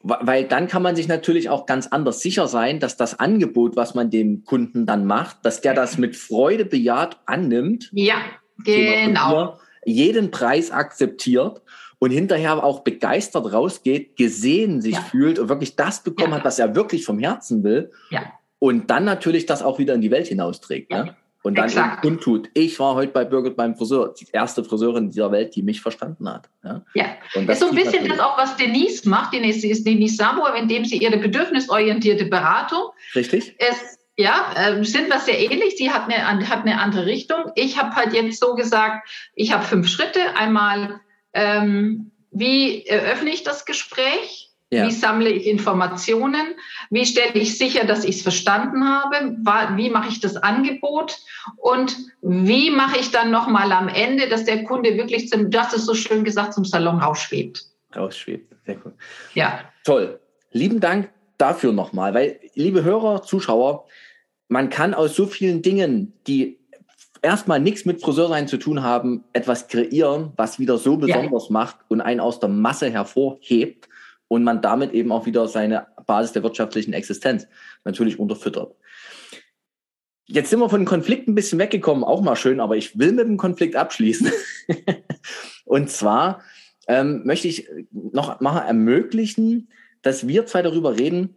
[0.01, 3.93] Weil dann kann man sich natürlich auch ganz anders sicher sein, dass das Angebot, was
[3.93, 7.89] man dem Kunden dann macht, dass der das mit Freude bejaht annimmt.
[7.91, 8.22] Ja,
[8.63, 9.59] genau.
[9.84, 11.61] Jeden Preis akzeptiert
[11.97, 15.01] und hinterher auch begeistert rausgeht, gesehen sich ja.
[15.01, 16.38] fühlt und wirklich das bekommen ja.
[16.38, 17.91] hat, was er wirklich vom Herzen will.
[18.11, 18.32] Ja.
[18.60, 20.91] Und dann natürlich das auch wieder in die Welt hinausträgt.
[20.91, 21.05] Ja.
[21.05, 21.16] Ne?
[21.41, 25.55] Und dann kundtut, ich war heute bei Birgit beim Friseur, die erste Friseurin dieser Welt,
[25.55, 26.49] die mich verstanden hat.
[26.64, 27.05] Ja, ja.
[27.34, 29.34] Und das ist so ein bisschen das auch, was Denise macht.
[29.34, 32.89] Denise ist Denise Samuel, indem sie ihre bedürfnisorientierte Beratung.
[33.16, 33.55] Richtig.
[33.57, 35.78] Es, ja, äh, sind wir sehr ähnlich.
[35.78, 37.53] Sie hat eine, hat eine andere Richtung.
[37.55, 40.36] Ich habe halt jetzt so gesagt, ich habe fünf Schritte.
[40.36, 40.99] Einmal,
[41.32, 44.48] ähm, wie eröffne ich das Gespräch?
[44.72, 44.86] Ja.
[44.86, 46.53] Wie sammle ich Informationen?
[46.91, 49.36] Wie stelle ich sicher, dass ich es verstanden habe?
[49.76, 51.17] Wie mache ich das Angebot?
[51.57, 55.86] Und wie mache ich dann nochmal am Ende, dass der Kunde wirklich, zum, hast es
[55.86, 57.65] so schön gesagt, zum Salon rausschwebt?
[57.95, 58.93] Rausschwebt, sehr cool.
[59.34, 59.61] Ja.
[59.84, 60.20] Toll.
[60.51, 61.09] Lieben Dank
[61.39, 63.88] dafür nochmal, weil, liebe Hörer, Zuschauer,
[64.49, 66.59] man kann aus so vielen Dingen, die
[67.24, 71.53] erstmal nichts mit Friseursein zu tun haben, etwas kreieren, was wieder so besonders ja.
[71.53, 73.88] macht und einen aus der Masse hervorhebt
[74.30, 77.47] und man damit eben auch wieder seine Basis der wirtschaftlichen Existenz
[77.84, 78.75] natürlich unterfüttert.
[80.25, 83.27] Jetzt sind wir von Konflikten ein bisschen weggekommen, auch mal schön, aber ich will mit
[83.27, 84.32] dem Konflikt abschließen.
[85.65, 86.41] und zwar
[86.88, 89.69] ähm, möchte ich noch mal ermöglichen,
[90.03, 91.36] dass wir zwei darüber reden,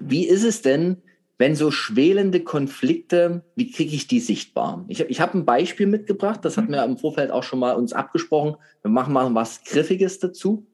[0.00, 1.02] wie ist es denn,
[1.38, 4.84] wenn so schwelende Konflikte, wie kriege ich die sichtbar?
[4.86, 7.92] Ich, ich habe ein Beispiel mitgebracht, das hatten wir im Vorfeld auch schon mal uns
[7.92, 8.56] abgesprochen.
[8.82, 10.68] Wir machen mal was Griffiges dazu.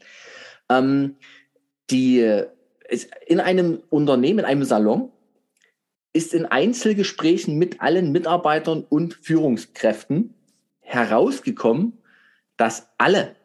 [0.68, 1.16] Ähm,
[1.91, 2.45] die
[3.26, 5.11] in einem Unternehmen, in einem Salon,
[6.12, 10.34] ist in Einzelgesprächen mit allen Mitarbeitern und Führungskräften
[10.80, 11.99] herausgekommen,
[12.57, 13.36] dass alle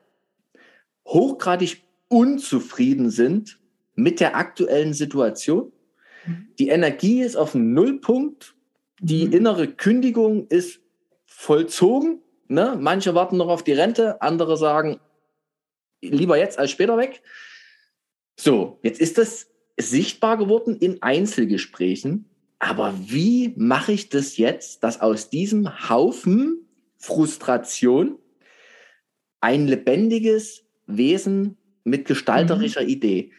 [1.06, 3.60] hochgradig unzufrieden sind
[3.96, 5.72] mit der aktuellen Situation.
[6.26, 6.48] Mhm.
[6.58, 8.56] Die Energie ist auf dem Nullpunkt.
[9.00, 9.34] Die mhm.
[9.34, 10.80] innere Kündigung ist
[11.26, 12.22] vollzogen.
[12.48, 12.78] Ne?
[12.80, 15.00] Manche warten noch auf die Rente, andere sagen,
[16.02, 17.22] lieber jetzt als später weg.
[18.36, 22.26] So, jetzt ist das sichtbar geworden in Einzelgesprächen.
[22.60, 26.68] Aber wie mache ich das jetzt, dass aus diesem Haufen
[26.98, 28.18] Frustration
[29.42, 32.90] ein lebendiges Wesen mit gestalterischer mhm.
[32.90, 33.32] Idee.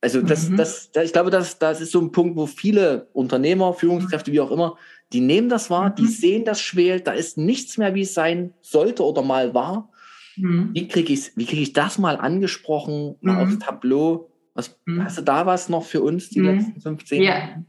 [0.00, 0.56] Also das, mhm.
[0.56, 4.40] das, das, ich glaube, das, das ist so ein Punkt, wo viele Unternehmer, Führungskräfte, wie
[4.40, 4.76] auch immer,
[5.12, 5.94] die nehmen das wahr, mhm.
[5.94, 9.90] die sehen das schwelt, da ist nichts mehr, wie es sein sollte oder mal war.
[10.36, 10.70] Mhm.
[10.72, 13.60] Wie kriege ich, wie kriege ich das mal angesprochen, mal aufs mhm.
[13.60, 14.30] Tableau?
[14.54, 15.04] Was, mhm.
[15.04, 16.46] Hast du da was noch für uns, die mhm.
[16.46, 17.38] letzten 15 Jahre?
[17.38, 17.62] Ja.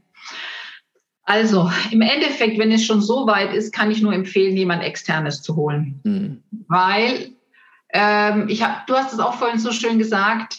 [1.24, 5.42] Also im Endeffekt, wenn es schon so weit ist, kann ich nur empfehlen, jemand externes
[5.42, 6.00] zu holen.
[6.04, 6.42] Mhm.
[6.68, 7.32] Weil
[7.92, 10.58] ähm, ich hab, du hast es auch vorhin so schön gesagt,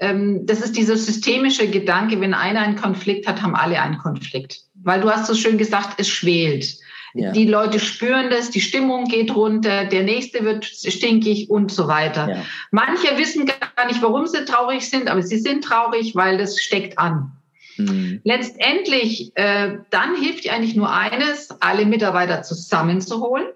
[0.00, 4.62] ähm, das ist dieser systemische Gedanke, wenn einer einen Konflikt hat, haben alle einen Konflikt.
[4.82, 6.78] Weil du hast so schön gesagt, es schwelt.
[7.14, 7.32] Ja.
[7.32, 12.28] Die Leute spüren das, die Stimmung geht runter, der nächste wird stinkig und so weiter.
[12.28, 12.44] Ja.
[12.70, 16.98] Manche wissen gar nicht, warum sie traurig sind, aber sie sind traurig, weil das steckt
[16.98, 17.32] an.
[17.76, 18.20] Mhm.
[18.24, 23.46] Letztendlich, äh, dann hilft eigentlich nur eines, alle Mitarbeiter zusammenzuholen.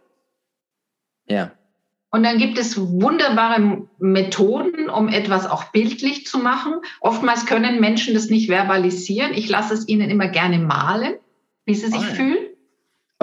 [1.29, 1.53] Ja.
[2.11, 6.75] Und dann gibt es wunderbare Methoden, um etwas auch bildlich zu machen.
[7.01, 9.33] Oftmals können Menschen das nicht verbalisieren.
[9.35, 11.15] Ich lasse es ihnen immer gerne malen,
[11.67, 12.15] wie sie sich oh ja.
[12.15, 12.54] fühlen.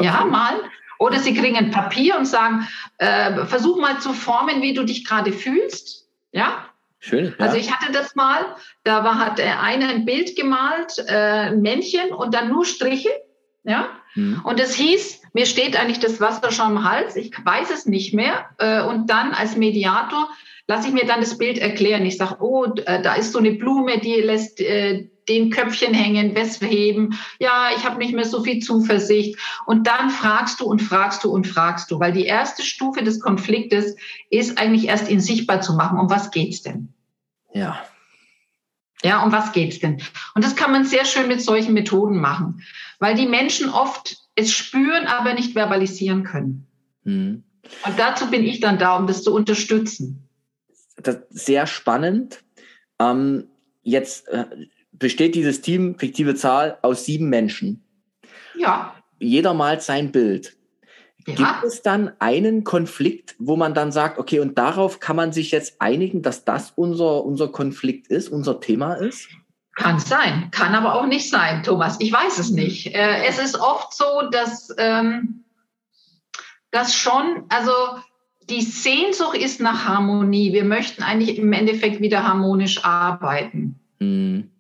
[0.02, 0.14] Okay.
[0.14, 0.56] Ja, mal.
[1.00, 2.68] Oder sie kriegen ein Papier und sagen,
[3.00, 6.08] äh, versuch mal zu formen, wie du dich gerade fühlst.
[6.32, 6.66] Ja.
[7.00, 7.34] Schön.
[7.40, 7.46] Ja.
[7.46, 8.46] Also ich hatte das mal,
[8.84, 13.10] da war, hat der eine ein Bild gemalt, äh, ein Männchen und dann nur Striche.
[13.64, 13.90] Ja.
[14.14, 14.42] Mhm.
[14.44, 18.14] Und es hieß, mir steht eigentlich das Wasser schon am Hals, ich weiß es nicht
[18.14, 18.50] mehr.
[18.60, 20.30] Äh, und dann als Mediator
[20.68, 22.06] lasse ich mir dann das Bild erklären.
[22.06, 26.36] Ich sage, oh, äh, da ist so eine Blume, die lässt äh, den Köpfchen hängen,
[26.62, 27.20] heben.
[27.40, 29.38] Ja, ich habe nicht mehr so viel Zuversicht.
[29.66, 33.20] Und dann fragst du und fragst du und fragst du, weil die erste Stufe des
[33.20, 33.96] Konfliktes
[34.30, 36.00] ist eigentlich erst ihn sichtbar zu machen.
[36.00, 36.94] Um was geht's denn?
[37.54, 37.84] Ja.
[39.04, 40.02] Ja, um was geht's denn?
[40.36, 42.62] Und das kann man sehr schön mit solchen Methoden machen,
[43.00, 46.68] weil die Menschen oft es spüren, aber nicht verbalisieren können.
[47.04, 47.44] Mhm.
[47.86, 50.28] Und dazu bin ich dann da, um das zu unterstützen.
[50.98, 52.44] Das sehr spannend.
[53.00, 53.48] Ähm,
[53.82, 54.46] jetzt äh,
[55.02, 57.84] besteht dieses Team, fiktive Zahl, aus sieben Menschen.
[58.56, 58.96] Ja.
[59.20, 60.56] Jeder malt sein Bild.
[61.28, 61.36] Ja.
[61.36, 65.52] Gibt es dann einen Konflikt, wo man dann sagt, okay, und darauf kann man sich
[65.52, 69.28] jetzt einigen, dass das unser, unser Konflikt ist, unser Thema ist?
[69.76, 71.98] Kann sein, kann aber auch nicht sein, Thomas.
[72.00, 72.94] Ich weiß es nicht.
[72.94, 75.46] Äh, es ist oft so, dass, ähm,
[76.72, 77.72] dass schon, also
[78.50, 80.54] die Sehnsucht ist nach Harmonie.
[80.54, 83.80] Wir möchten eigentlich im Endeffekt wieder harmonisch arbeiten.
[84.00, 84.51] Mhm.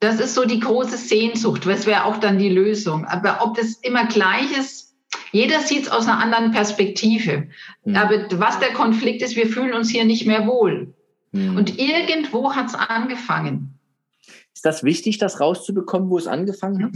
[0.00, 1.66] Das ist so die große Sehnsucht.
[1.66, 3.06] Das wäre auch dann die Lösung.
[3.06, 4.94] Aber ob das immer gleich ist,
[5.32, 7.48] jeder sieht es aus einer anderen Perspektive.
[7.84, 7.96] Mhm.
[7.96, 10.94] Aber was der Konflikt ist, wir fühlen uns hier nicht mehr wohl.
[11.32, 11.56] Mhm.
[11.56, 13.78] Und irgendwo hat es angefangen.
[14.54, 16.92] Ist das wichtig, das rauszubekommen, wo es angefangen hat?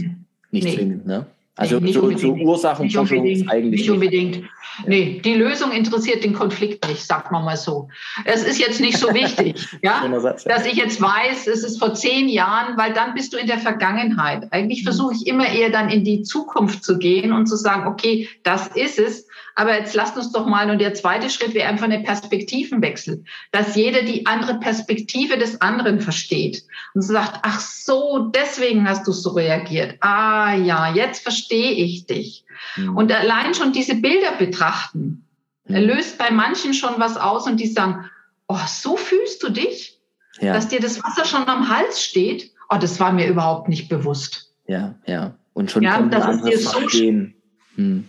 [0.51, 0.75] Nicht nee.
[0.75, 1.25] zwingend, ne?
[1.55, 4.37] Also nee, so, so Ursachenforschung ist eigentlich nicht unbedingt.
[4.37, 4.49] Nicht.
[4.87, 7.89] Nee, die Lösung interessiert den Konflikt nicht, sagt man mal so.
[8.23, 10.07] Es ist jetzt nicht so wichtig, ja,
[10.45, 13.59] dass ich jetzt weiß, es ist vor zehn Jahren, weil dann bist du in der
[13.59, 14.47] Vergangenheit.
[14.51, 14.85] Eigentlich mhm.
[14.85, 18.67] versuche ich immer eher dann in die Zukunft zu gehen und zu sagen, okay, das
[18.67, 19.27] ist es.
[19.55, 23.75] Aber jetzt lasst uns doch mal, und der zweite Schritt wäre einfach eine Perspektivenwechsel, dass
[23.75, 29.31] jeder die andere Perspektive des anderen versteht und sagt, ach so, deswegen hast du so
[29.31, 29.97] reagiert.
[30.01, 32.45] Ah ja, jetzt verstehe ich dich.
[32.77, 32.95] Mhm.
[32.95, 35.25] Und allein schon diese Bilder betrachten,
[35.67, 35.75] mhm.
[35.75, 38.09] löst bei manchen schon was aus und die sagen,
[38.47, 39.99] oh, so fühlst du dich,
[40.39, 40.53] ja.
[40.53, 42.51] dass dir das Wasser schon am Hals steht.
[42.69, 44.53] Oh, das war mir überhaupt nicht bewusst.
[44.67, 45.35] Ja, ja.
[45.53, 46.79] Und schon ja, das ist dir so
[47.75, 48.07] hm.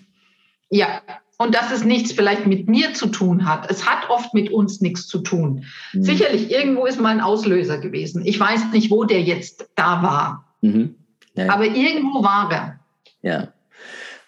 [0.70, 1.03] Ja,
[1.43, 3.68] und dass es nichts vielleicht mit mir zu tun hat.
[3.68, 5.64] Es hat oft mit uns nichts zu tun.
[5.93, 6.03] Mhm.
[6.05, 8.24] Sicherlich, irgendwo ist mal ein Auslöser gewesen.
[8.24, 10.55] Ich weiß nicht, wo der jetzt da war.
[10.61, 10.95] Mhm.
[11.34, 11.53] Ja.
[11.53, 12.80] Aber irgendwo war er.
[13.22, 13.49] Ja.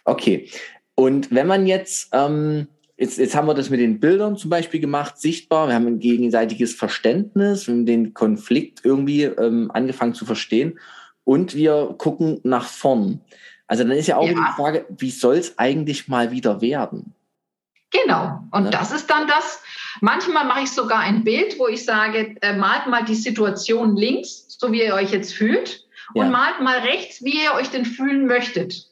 [0.04, 0.48] Okay.
[0.96, 4.80] Und wenn man jetzt, ähm, jetzt, jetzt haben wir das mit den Bildern zum Beispiel
[4.80, 10.24] gemacht, sichtbar, wir haben ein gegenseitiges Verständnis, wir haben den Konflikt irgendwie ähm, angefangen zu
[10.24, 10.80] verstehen
[11.22, 13.20] und wir gucken nach vorn.
[13.66, 14.34] Also dann ist ja auch ja.
[14.34, 17.14] die Frage, wie soll es eigentlich mal wieder werden?
[17.90, 18.40] Genau.
[18.50, 18.70] Und ne?
[18.70, 19.62] das ist dann das.
[20.00, 24.46] Manchmal mache ich sogar ein Bild, wo ich sage, äh, malt mal die Situation links,
[24.48, 26.30] so wie ihr euch jetzt fühlt, und ja.
[26.30, 28.88] malt mal rechts, wie ihr euch denn fühlen möchtet.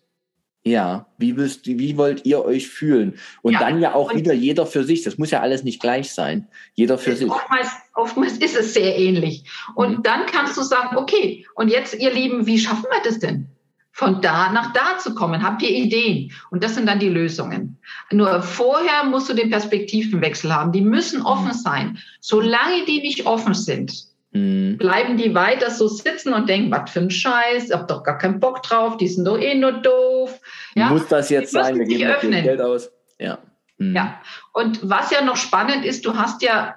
[0.64, 3.18] Ja, wie, willst, wie wollt ihr euch fühlen?
[3.42, 3.58] Und ja.
[3.58, 5.02] dann ja auch wieder jeder für sich.
[5.02, 6.46] Das muss ja alles nicht gleich sein.
[6.74, 7.28] Jeder für sich.
[7.28, 9.44] Oftmals, oftmals ist es sehr ähnlich.
[9.74, 10.02] Und mhm.
[10.04, 13.48] dann kannst du sagen, okay, und jetzt, ihr Lieben, wie schaffen wir das denn?
[13.92, 15.42] Von da nach da zu kommen.
[15.42, 16.32] Habt ihr Ideen?
[16.50, 17.78] Und das sind dann die Lösungen.
[18.10, 20.72] Nur vorher musst du den Perspektivenwechsel haben.
[20.72, 21.98] Die müssen offen sein.
[22.20, 23.92] Solange die nicht offen sind,
[24.32, 24.78] Mhm.
[24.78, 28.16] Bleiben die weiter so sitzen und denken, was für ein Scheiß, ich hab doch gar
[28.16, 30.40] keinen Bock drauf, die sind doch eh nur doof.
[30.74, 30.88] Ja?
[30.88, 32.42] Muss das jetzt sein, wir geben öffnen.
[32.42, 32.90] Geld aus.
[33.18, 33.38] Ja.
[33.76, 33.94] Mhm.
[33.94, 34.20] ja.
[34.54, 36.76] Und was ja noch spannend ist, du hast ja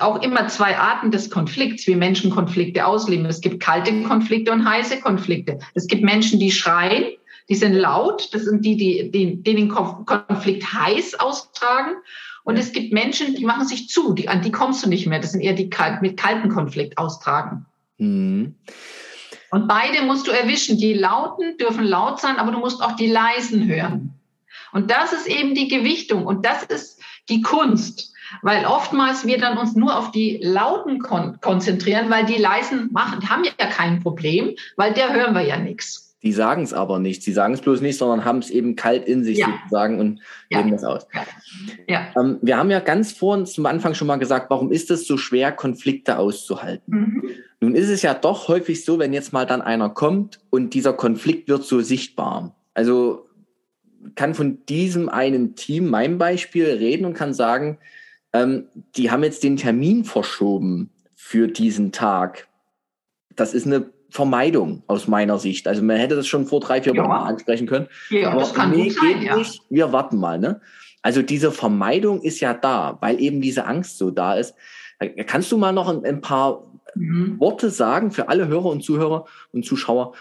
[0.00, 3.26] auch immer zwei Arten des Konflikts, wie Menschen Konflikte ausleben.
[3.26, 5.58] Es gibt kalte Konflikte und heiße Konflikte.
[5.74, 7.12] Es gibt Menschen, die schreien,
[7.48, 11.92] die sind laut, das sind die, die, die, die den Konflikt heiß austragen.
[12.44, 15.20] Und es gibt Menschen, die machen sich zu, die, an die kommst du nicht mehr.
[15.20, 15.70] Das sind eher die
[16.00, 17.66] mit kalten Konflikt austragen.
[17.98, 18.54] Mhm.
[19.50, 20.78] Und beide musst du erwischen.
[20.78, 24.14] Die Lauten dürfen laut sein, aber du musst auch die Leisen hören.
[24.72, 28.09] Und das ist eben die Gewichtung und das ist die Kunst,
[28.42, 33.28] weil oftmals wir dann uns nur auf die Lauten kon konzentrieren, weil die Leisen machen,
[33.28, 36.10] haben ja kein Problem, weil der hören wir ja nichts.
[36.22, 37.22] Die sagen es aber nicht.
[37.22, 39.46] Sie sagen es bloß nicht, sondern haben es eben kalt in sich ja.
[39.46, 40.20] sozusagen und
[40.50, 40.58] ja.
[40.58, 41.06] leben das aus.
[41.88, 42.08] Ja.
[42.18, 45.16] Ähm, wir haben ja ganz vorhin zum Anfang schon mal gesagt, warum ist es so
[45.16, 46.94] schwer, Konflikte auszuhalten?
[46.94, 47.30] Mhm.
[47.60, 50.92] Nun ist es ja doch häufig so, wenn jetzt mal dann einer kommt und dieser
[50.92, 52.54] Konflikt wird so sichtbar.
[52.74, 53.26] Also
[54.14, 57.78] kann von diesem einen Team, meinem Beispiel, reden und kann sagen,
[58.32, 58.66] ähm,
[58.96, 62.48] die haben jetzt den Termin verschoben für diesen Tag.
[63.34, 65.68] Das ist eine Vermeidung aus meiner Sicht.
[65.68, 67.02] Also man hätte das schon vor drei, vier ja.
[67.02, 67.88] Wochen ansprechen können.
[68.10, 69.36] Ja, Aber das kann nee, sein, geht ja.
[69.36, 69.62] nicht.
[69.70, 70.38] Wir warten mal.
[70.38, 70.60] Ne?
[71.02, 74.54] Also diese Vermeidung ist ja da, weil eben diese Angst so da ist.
[75.26, 76.64] Kannst du mal noch ein, ein paar
[76.94, 77.38] mhm.
[77.40, 80.14] Worte sagen für alle Hörer und Zuhörer und Zuschauer?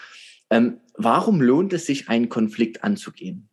[0.50, 3.49] Ähm, warum lohnt es sich, einen Konflikt anzugehen?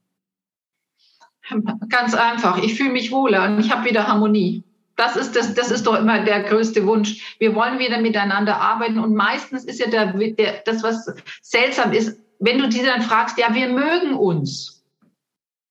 [1.88, 2.62] Ganz einfach.
[2.62, 4.62] Ich fühle mich wohler und ich habe wieder Harmonie.
[4.96, 7.36] Das ist, das, das ist doch immer der größte Wunsch.
[7.38, 12.18] Wir wollen wieder miteinander arbeiten und meistens ist ja der, der, das, was seltsam ist,
[12.38, 14.84] wenn du die dann fragst, ja, wir mögen uns.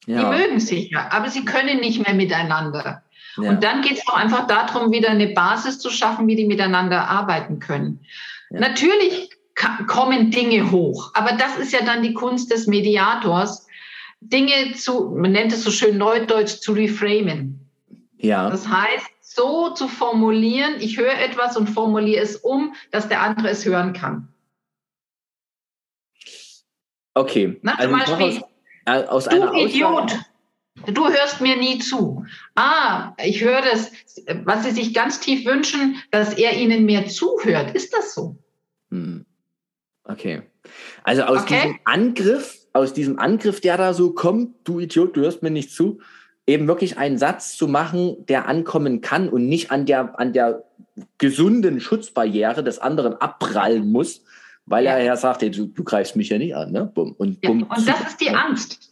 [0.06, 0.20] Ja.
[0.20, 3.02] Die mögen sich ja, aber sie können nicht mehr miteinander.
[3.38, 3.50] Ja.
[3.50, 7.08] Und dann geht es auch einfach darum, wieder eine Basis zu schaffen, wie die miteinander
[7.10, 8.06] arbeiten können.
[8.52, 8.60] Ja.
[8.60, 9.32] Natürlich
[9.88, 13.66] kommen Dinge hoch, aber das ist ja dann die Kunst des Mediators,
[14.30, 17.70] Dinge zu, man nennt es so schön neudeutsch, zu reframen.
[18.18, 18.50] Ja.
[18.50, 23.50] Das heißt, so zu formulieren, ich höre etwas und formuliere es um, dass der andere
[23.50, 24.30] es hören kann.
[27.14, 27.58] Okay.
[27.62, 28.44] Na, zum also Beispiel,
[28.86, 30.20] aus, aus du Idiot,
[30.88, 32.26] du hörst mir nie zu.
[32.56, 33.92] Ah, ich höre das,
[34.44, 37.76] was Sie sich ganz tief wünschen, dass er Ihnen mehr zuhört.
[37.76, 38.38] Ist das so?
[38.92, 39.26] Hm.
[40.04, 40.44] Okay.
[41.04, 41.56] Also aus okay.
[41.56, 45.72] diesem Angriff, aus diesem Angriff, der da so kommt, du Idiot, du hörst mir nicht
[45.72, 46.00] zu,
[46.46, 50.64] eben wirklich einen Satz zu machen, der ankommen kann und nicht an der, an der
[51.18, 54.24] gesunden Schutzbarriere des anderen abprallen muss,
[54.66, 54.98] weil ja.
[54.98, 56.72] er ja sagt, hey, du, du greifst mich ja nicht an.
[56.72, 56.92] Ne?
[56.94, 58.92] Bumm, und, bumm, ja, und das ist die Angst.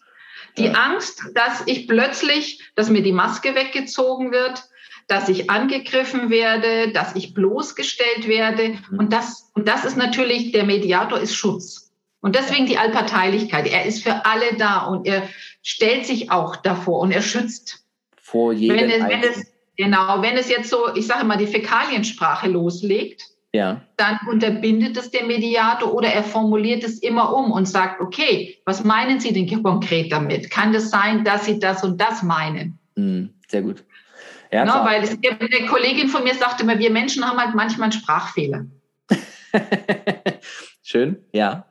[0.57, 0.71] Die ja.
[0.71, 4.63] Angst, dass ich plötzlich, dass mir die Maske weggezogen wird,
[5.07, 8.69] dass ich angegriffen werde, dass ich bloßgestellt werde.
[8.69, 8.99] Mhm.
[8.99, 11.82] Und das, und das ist natürlich, der Mediator ist Schutz.
[12.23, 13.67] Und deswegen die Allparteilichkeit.
[13.67, 15.23] Er ist für alle da und er
[15.61, 17.83] stellt sich auch davor und er schützt.
[18.21, 18.77] Vor jedem.
[18.77, 23.23] Wenn es, wenn es, genau, wenn es jetzt so, ich sage mal, die Fäkaliensprache loslegt,
[23.51, 23.81] ja.
[23.97, 28.85] dann unterbindet es der Mediator oder er formuliert es immer um und sagt, okay, was
[28.85, 30.49] meinen Sie denn konkret damit?
[30.49, 32.79] Kann das sein, dass Sie das und das meinen?
[32.95, 33.83] Mm, sehr gut.
[34.49, 37.91] Ja, no, weil es, eine Kollegin von mir sagte immer, wir Menschen haben halt manchmal
[37.91, 38.65] einen Sprachfehler.
[40.83, 41.65] Schön, ja.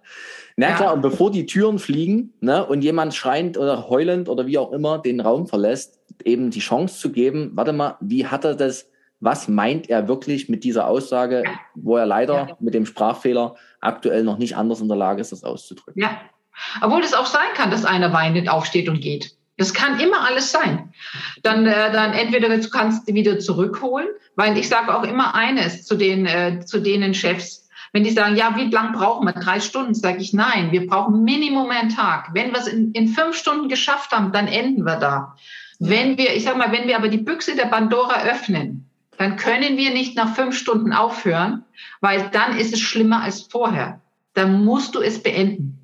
[0.56, 0.76] Na ja.
[0.76, 4.72] klar, und bevor die Türen fliegen ne, und jemand schreiend oder heulend oder wie auch
[4.72, 8.88] immer den Raum verlässt, eben die Chance zu geben, warte mal, wie hat er das,
[9.20, 11.44] was meint er wirklich mit dieser Aussage,
[11.74, 12.56] wo er leider ja.
[12.60, 16.00] mit dem Sprachfehler aktuell noch nicht anders in der Lage ist, das auszudrücken.
[16.00, 16.20] Ja,
[16.80, 19.36] obwohl es auch sein kann, dass einer weinend aufsteht und geht.
[19.58, 20.92] Das kann immer alles sein.
[21.42, 25.94] Dann, äh, dann entweder du kannst wieder zurückholen, weil ich sage auch immer eines zu
[25.94, 27.61] den, äh, zu denen Chefs.
[27.92, 29.32] Wenn die sagen, ja, wie lang brauchen wir?
[29.32, 32.30] Drei Stunden, sage ich, nein, wir brauchen Minimum einen Tag.
[32.32, 35.36] Wenn wir es in, in fünf Stunden geschafft haben, dann enden wir da.
[35.78, 38.86] Wenn wir, ich sag mal, wenn wir aber die Büchse der Pandora öffnen,
[39.18, 41.64] dann können wir nicht nach fünf Stunden aufhören,
[42.00, 44.00] weil dann ist es schlimmer als vorher.
[44.34, 45.78] Dann musst du es beenden.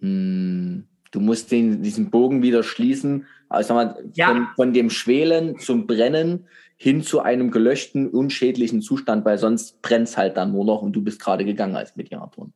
[0.00, 0.84] Hm.
[1.10, 4.28] Du musst den, diesen Bogen wieder schließen, also mal, ja.
[4.28, 6.46] von, von dem Schwelen zum Brennen
[6.82, 10.92] hin zu einem gelöschten, unschädlichen Zustand, weil sonst brennt es halt dann nur noch und
[10.94, 12.48] du bist gerade gegangen als Mediator.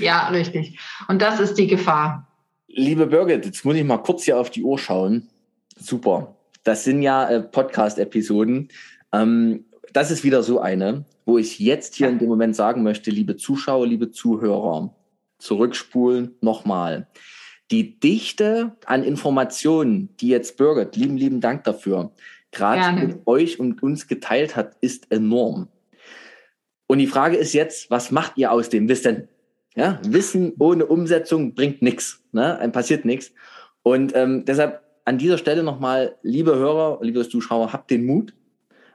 [0.00, 0.80] Ja, richtig.
[1.06, 2.26] Und das ist die Gefahr.
[2.66, 5.28] Liebe Birgit, jetzt muss ich mal kurz hier auf die Uhr schauen.
[5.76, 6.34] Super.
[6.64, 8.68] Das sind ja äh, Podcast-Episoden.
[9.12, 13.12] Ähm, das ist wieder so eine, wo ich jetzt hier in dem Moment sagen möchte,
[13.12, 14.92] liebe Zuschauer, liebe Zuhörer,
[15.38, 17.06] zurückspulen, nochmal
[17.70, 22.10] die Dichte an Informationen, die jetzt Birgit, lieben, lieben Dank dafür,
[22.52, 25.68] gerade mit euch und uns geteilt hat, ist enorm.
[26.86, 29.28] Und die Frage ist jetzt, was macht ihr aus dem Wissen?
[29.74, 32.58] Ja, Wissen ohne Umsetzung bringt nichts, ne?
[32.72, 33.32] passiert nichts.
[33.82, 38.34] Und ähm, deshalb an dieser Stelle nochmal, liebe Hörer, liebe Zuschauer, habt den Mut,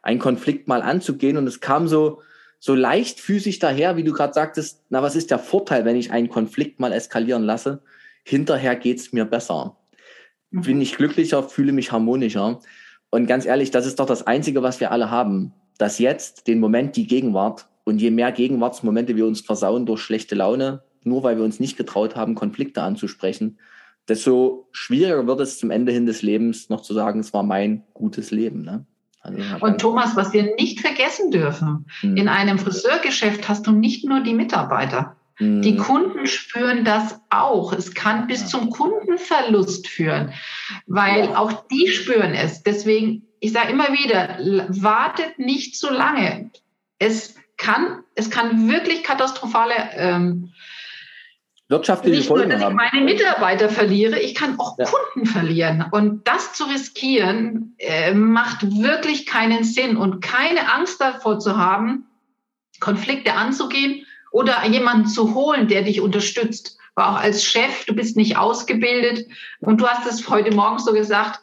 [0.02, 1.38] einen Konflikt mal anzugehen.
[1.38, 2.22] Und es kam so,
[2.60, 6.30] so leichtfüßig daher, wie du gerade sagtest, na, was ist der Vorteil, wenn ich einen
[6.30, 7.82] Konflikt mal eskalieren lasse?
[8.24, 9.78] hinterher geht's mir besser.
[10.52, 10.62] Mhm.
[10.62, 12.60] Bin ich glücklicher, fühle mich harmonischer.
[13.14, 15.54] Und ganz ehrlich, das ist doch das Einzige, was wir alle haben.
[15.78, 17.68] Das Jetzt, den Moment, die Gegenwart.
[17.84, 21.78] Und je mehr Gegenwartsmomente wir uns versauen durch schlechte Laune, nur weil wir uns nicht
[21.78, 23.60] getraut haben, Konflikte anzusprechen,
[24.08, 27.84] desto schwieriger wird es zum Ende hin des Lebens noch zu sagen, es war mein
[27.94, 28.64] gutes Leben.
[28.64, 28.84] Ne?
[29.22, 32.18] Also und Thomas, was wir nicht vergessen dürfen, hm.
[32.18, 35.16] in einem Friseurgeschäft hast du nicht nur die Mitarbeiter.
[35.40, 35.78] Die mhm.
[35.78, 37.74] Kunden spüren das auch.
[37.74, 40.34] Es kann bis zum Kundenverlust führen,
[40.86, 41.38] weil ja.
[41.38, 42.62] auch die spüren es.
[42.62, 44.38] Deswegen, ich sage immer wieder,
[44.70, 46.52] wartet nicht so lange.
[47.00, 50.54] Es kann, es kann wirklich katastrophale ähm,
[51.68, 52.80] wirtschaftliche nicht Folgen nur, dass haben.
[52.80, 54.86] ich meine Mitarbeiter verliere, ich kann auch ja.
[54.86, 55.86] Kunden verlieren.
[55.92, 59.98] Und das zu riskieren, äh, macht wirklich keinen Sinn.
[59.98, 62.06] Und keine Angst davor zu haben,
[62.80, 66.78] Konflikte anzugehen oder jemanden zu holen, der dich unterstützt.
[66.96, 69.28] Aber auch als Chef, du bist nicht ausgebildet
[69.62, 71.40] und du hast es heute Morgen so gesagt,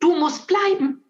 [0.00, 1.02] du musst bleiben.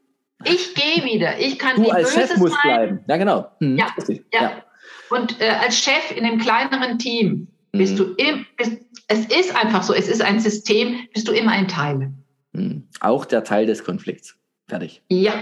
[0.44, 1.38] Ich gehe wieder.
[1.38, 2.62] Ich kann du als Chef musst sein.
[2.62, 3.04] bleiben.
[3.08, 3.50] Ja, genau.
[3.61, 3.76] Mhm.
[3.76, 4.18] Ja, ja.
[4.32, 4.64] ja.
[5.11, 7.96] Und äh, als Chef in einem kleineren Team bist mhm.
[7.96, 11.66] du im, bist, es ist einfach so, es ist ein System, bist du immer ein
[11.66, 12.12] Teil.
[12.52, 12.88] Mhm.
[13.00, 14.36] Auch der Teil des Konflikts.
[14.68, 15.02] Fertig.
[15.08, 15.34] Ja.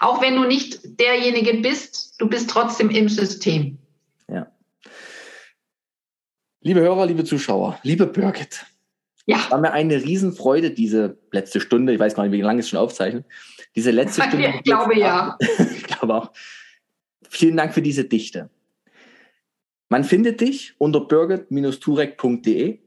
[0.00, 3.78] Auch wenn du nicht derjenige bist, du bist trotzdem im System.
[6.62, 8.66] Liebe Hörer, liebe Zuschauer, liebe Birgit.
[9.24, 9.38] Ja.
[9.38, 11.94] Es war mir eine Riesenfreude, diese letzte Stunde.
[11.94, 13.24] Ich weiß gar nicht, wie lange es schon aufzeichnet.
[13.74, 14.52] Diese letzte Stunde.
[14.56, 15.38] Ich glaube ja.
[15.58, 16.32] ich glaube auch.
[17.28, 18.50] Vielen Dank für diese Dichte.
[19.88, 22.78] Man findet dich unter birgit-turek.de.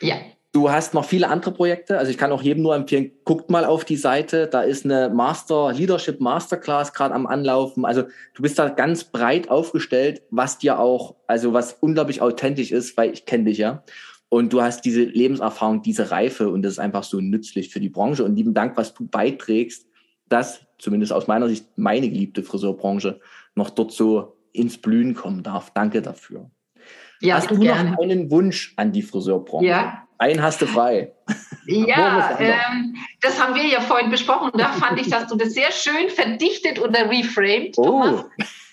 [0.00, 0.16] Ja.
[0.52, 1.98] Du hast noch viele andere Projekte.
[1.98, 4.46] Also ich kann auch jedem nur empfehlen, guckt mal auf die Seite.
[4.46, 7.84] Da ist eine Master Leadership Masterclass gerade am Anlaufen.
[7.84, 12.96] Also du bist da ganz breit aufgestellt, was dir auch, also was unglaublich authentisch ist,
[12.96, 13.82] weil ich kenne dich ja.
[14.30, 17.88] Und du hast diese Lebenserfahrung, diese Reife und das ist einfach so nützlich für die
[17.90, 18.24] Branche.
[18.24, 19.86] Und lieben Dank, was du beiträgst,
[20.28, 23.20] dass zumindest aus meiner Sicht meine geliebte Friseurbranche
[23.54, 25.72] noch dort so ins Blühen kommen darf.
[25.74, 26.50] Danke dafür.
[27.20, 27.90] Ja, Hast du gerne.
[27.90, 29.66] noch einen Wunsch an die Friseurbranche?
[29.66, 31.12] Ja, einen hast du frei.
[31.66, 34.50] Ja, ähm, das haben wir ja vorhin besprochen.
[34.54, 37.84] Da fand ich, dass du das sehr schön verdichtet oder reframed, oh.
[37.84, 38.24] Thomas.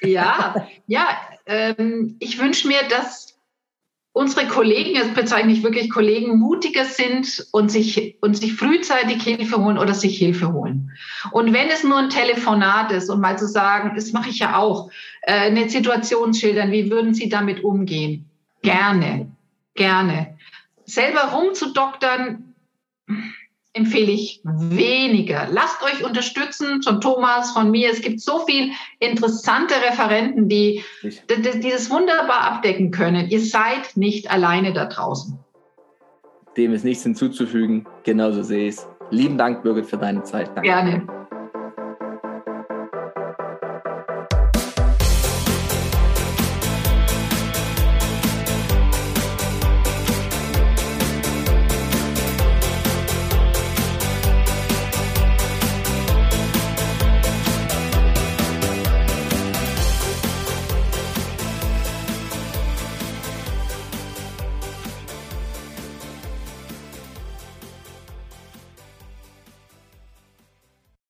[0.02, 1.08] Ja, ja.
[1.46, 3.36] Ähm, ich wünsche mir, dass
[4.16, 9.58] unsere Kollegen, jetzt bezeichne ich wirklich Kollegen, mutiger sind und sich, und sich frühzeitig Hilfe
[9.62, 10.92] holen oder sich Hilfe holen.
[11.32, 14.58] Und wenn es nur ein Telefonat ist und mal zu sagen, das mache ich ja
[14.58, 14.90] auch,
[15.24, 18.30] äh, eine Situation schildern, wie würden Sie damit umgehen?
[18.62, 19.32] Gerne,
[19.76, 20.35] gerne.
[20.86, 22.56] Selber rumzudoktern,
[23.76, 25.48] empfehle ich weniger.
[25.52, 27.92] Lasst euch unterstützen von Thomas, von mir.
[27.92, 33.28] Es gibt so viel interessante Referenten, die, die das wunderbar abdecken können.
[33.30, 35.38] Ihr seid nicht alleine da draußen.
[36.56, 37.86] Dem ist nichts hinzuzufügen.
[38.04, 38.88] Genauso sehe ich es.
[39.12, 40.48] Lieben Dank, Birgit, für deine Zeit.
[40.56, 40.62] Danke.
[40.62, 41.08] Gerne.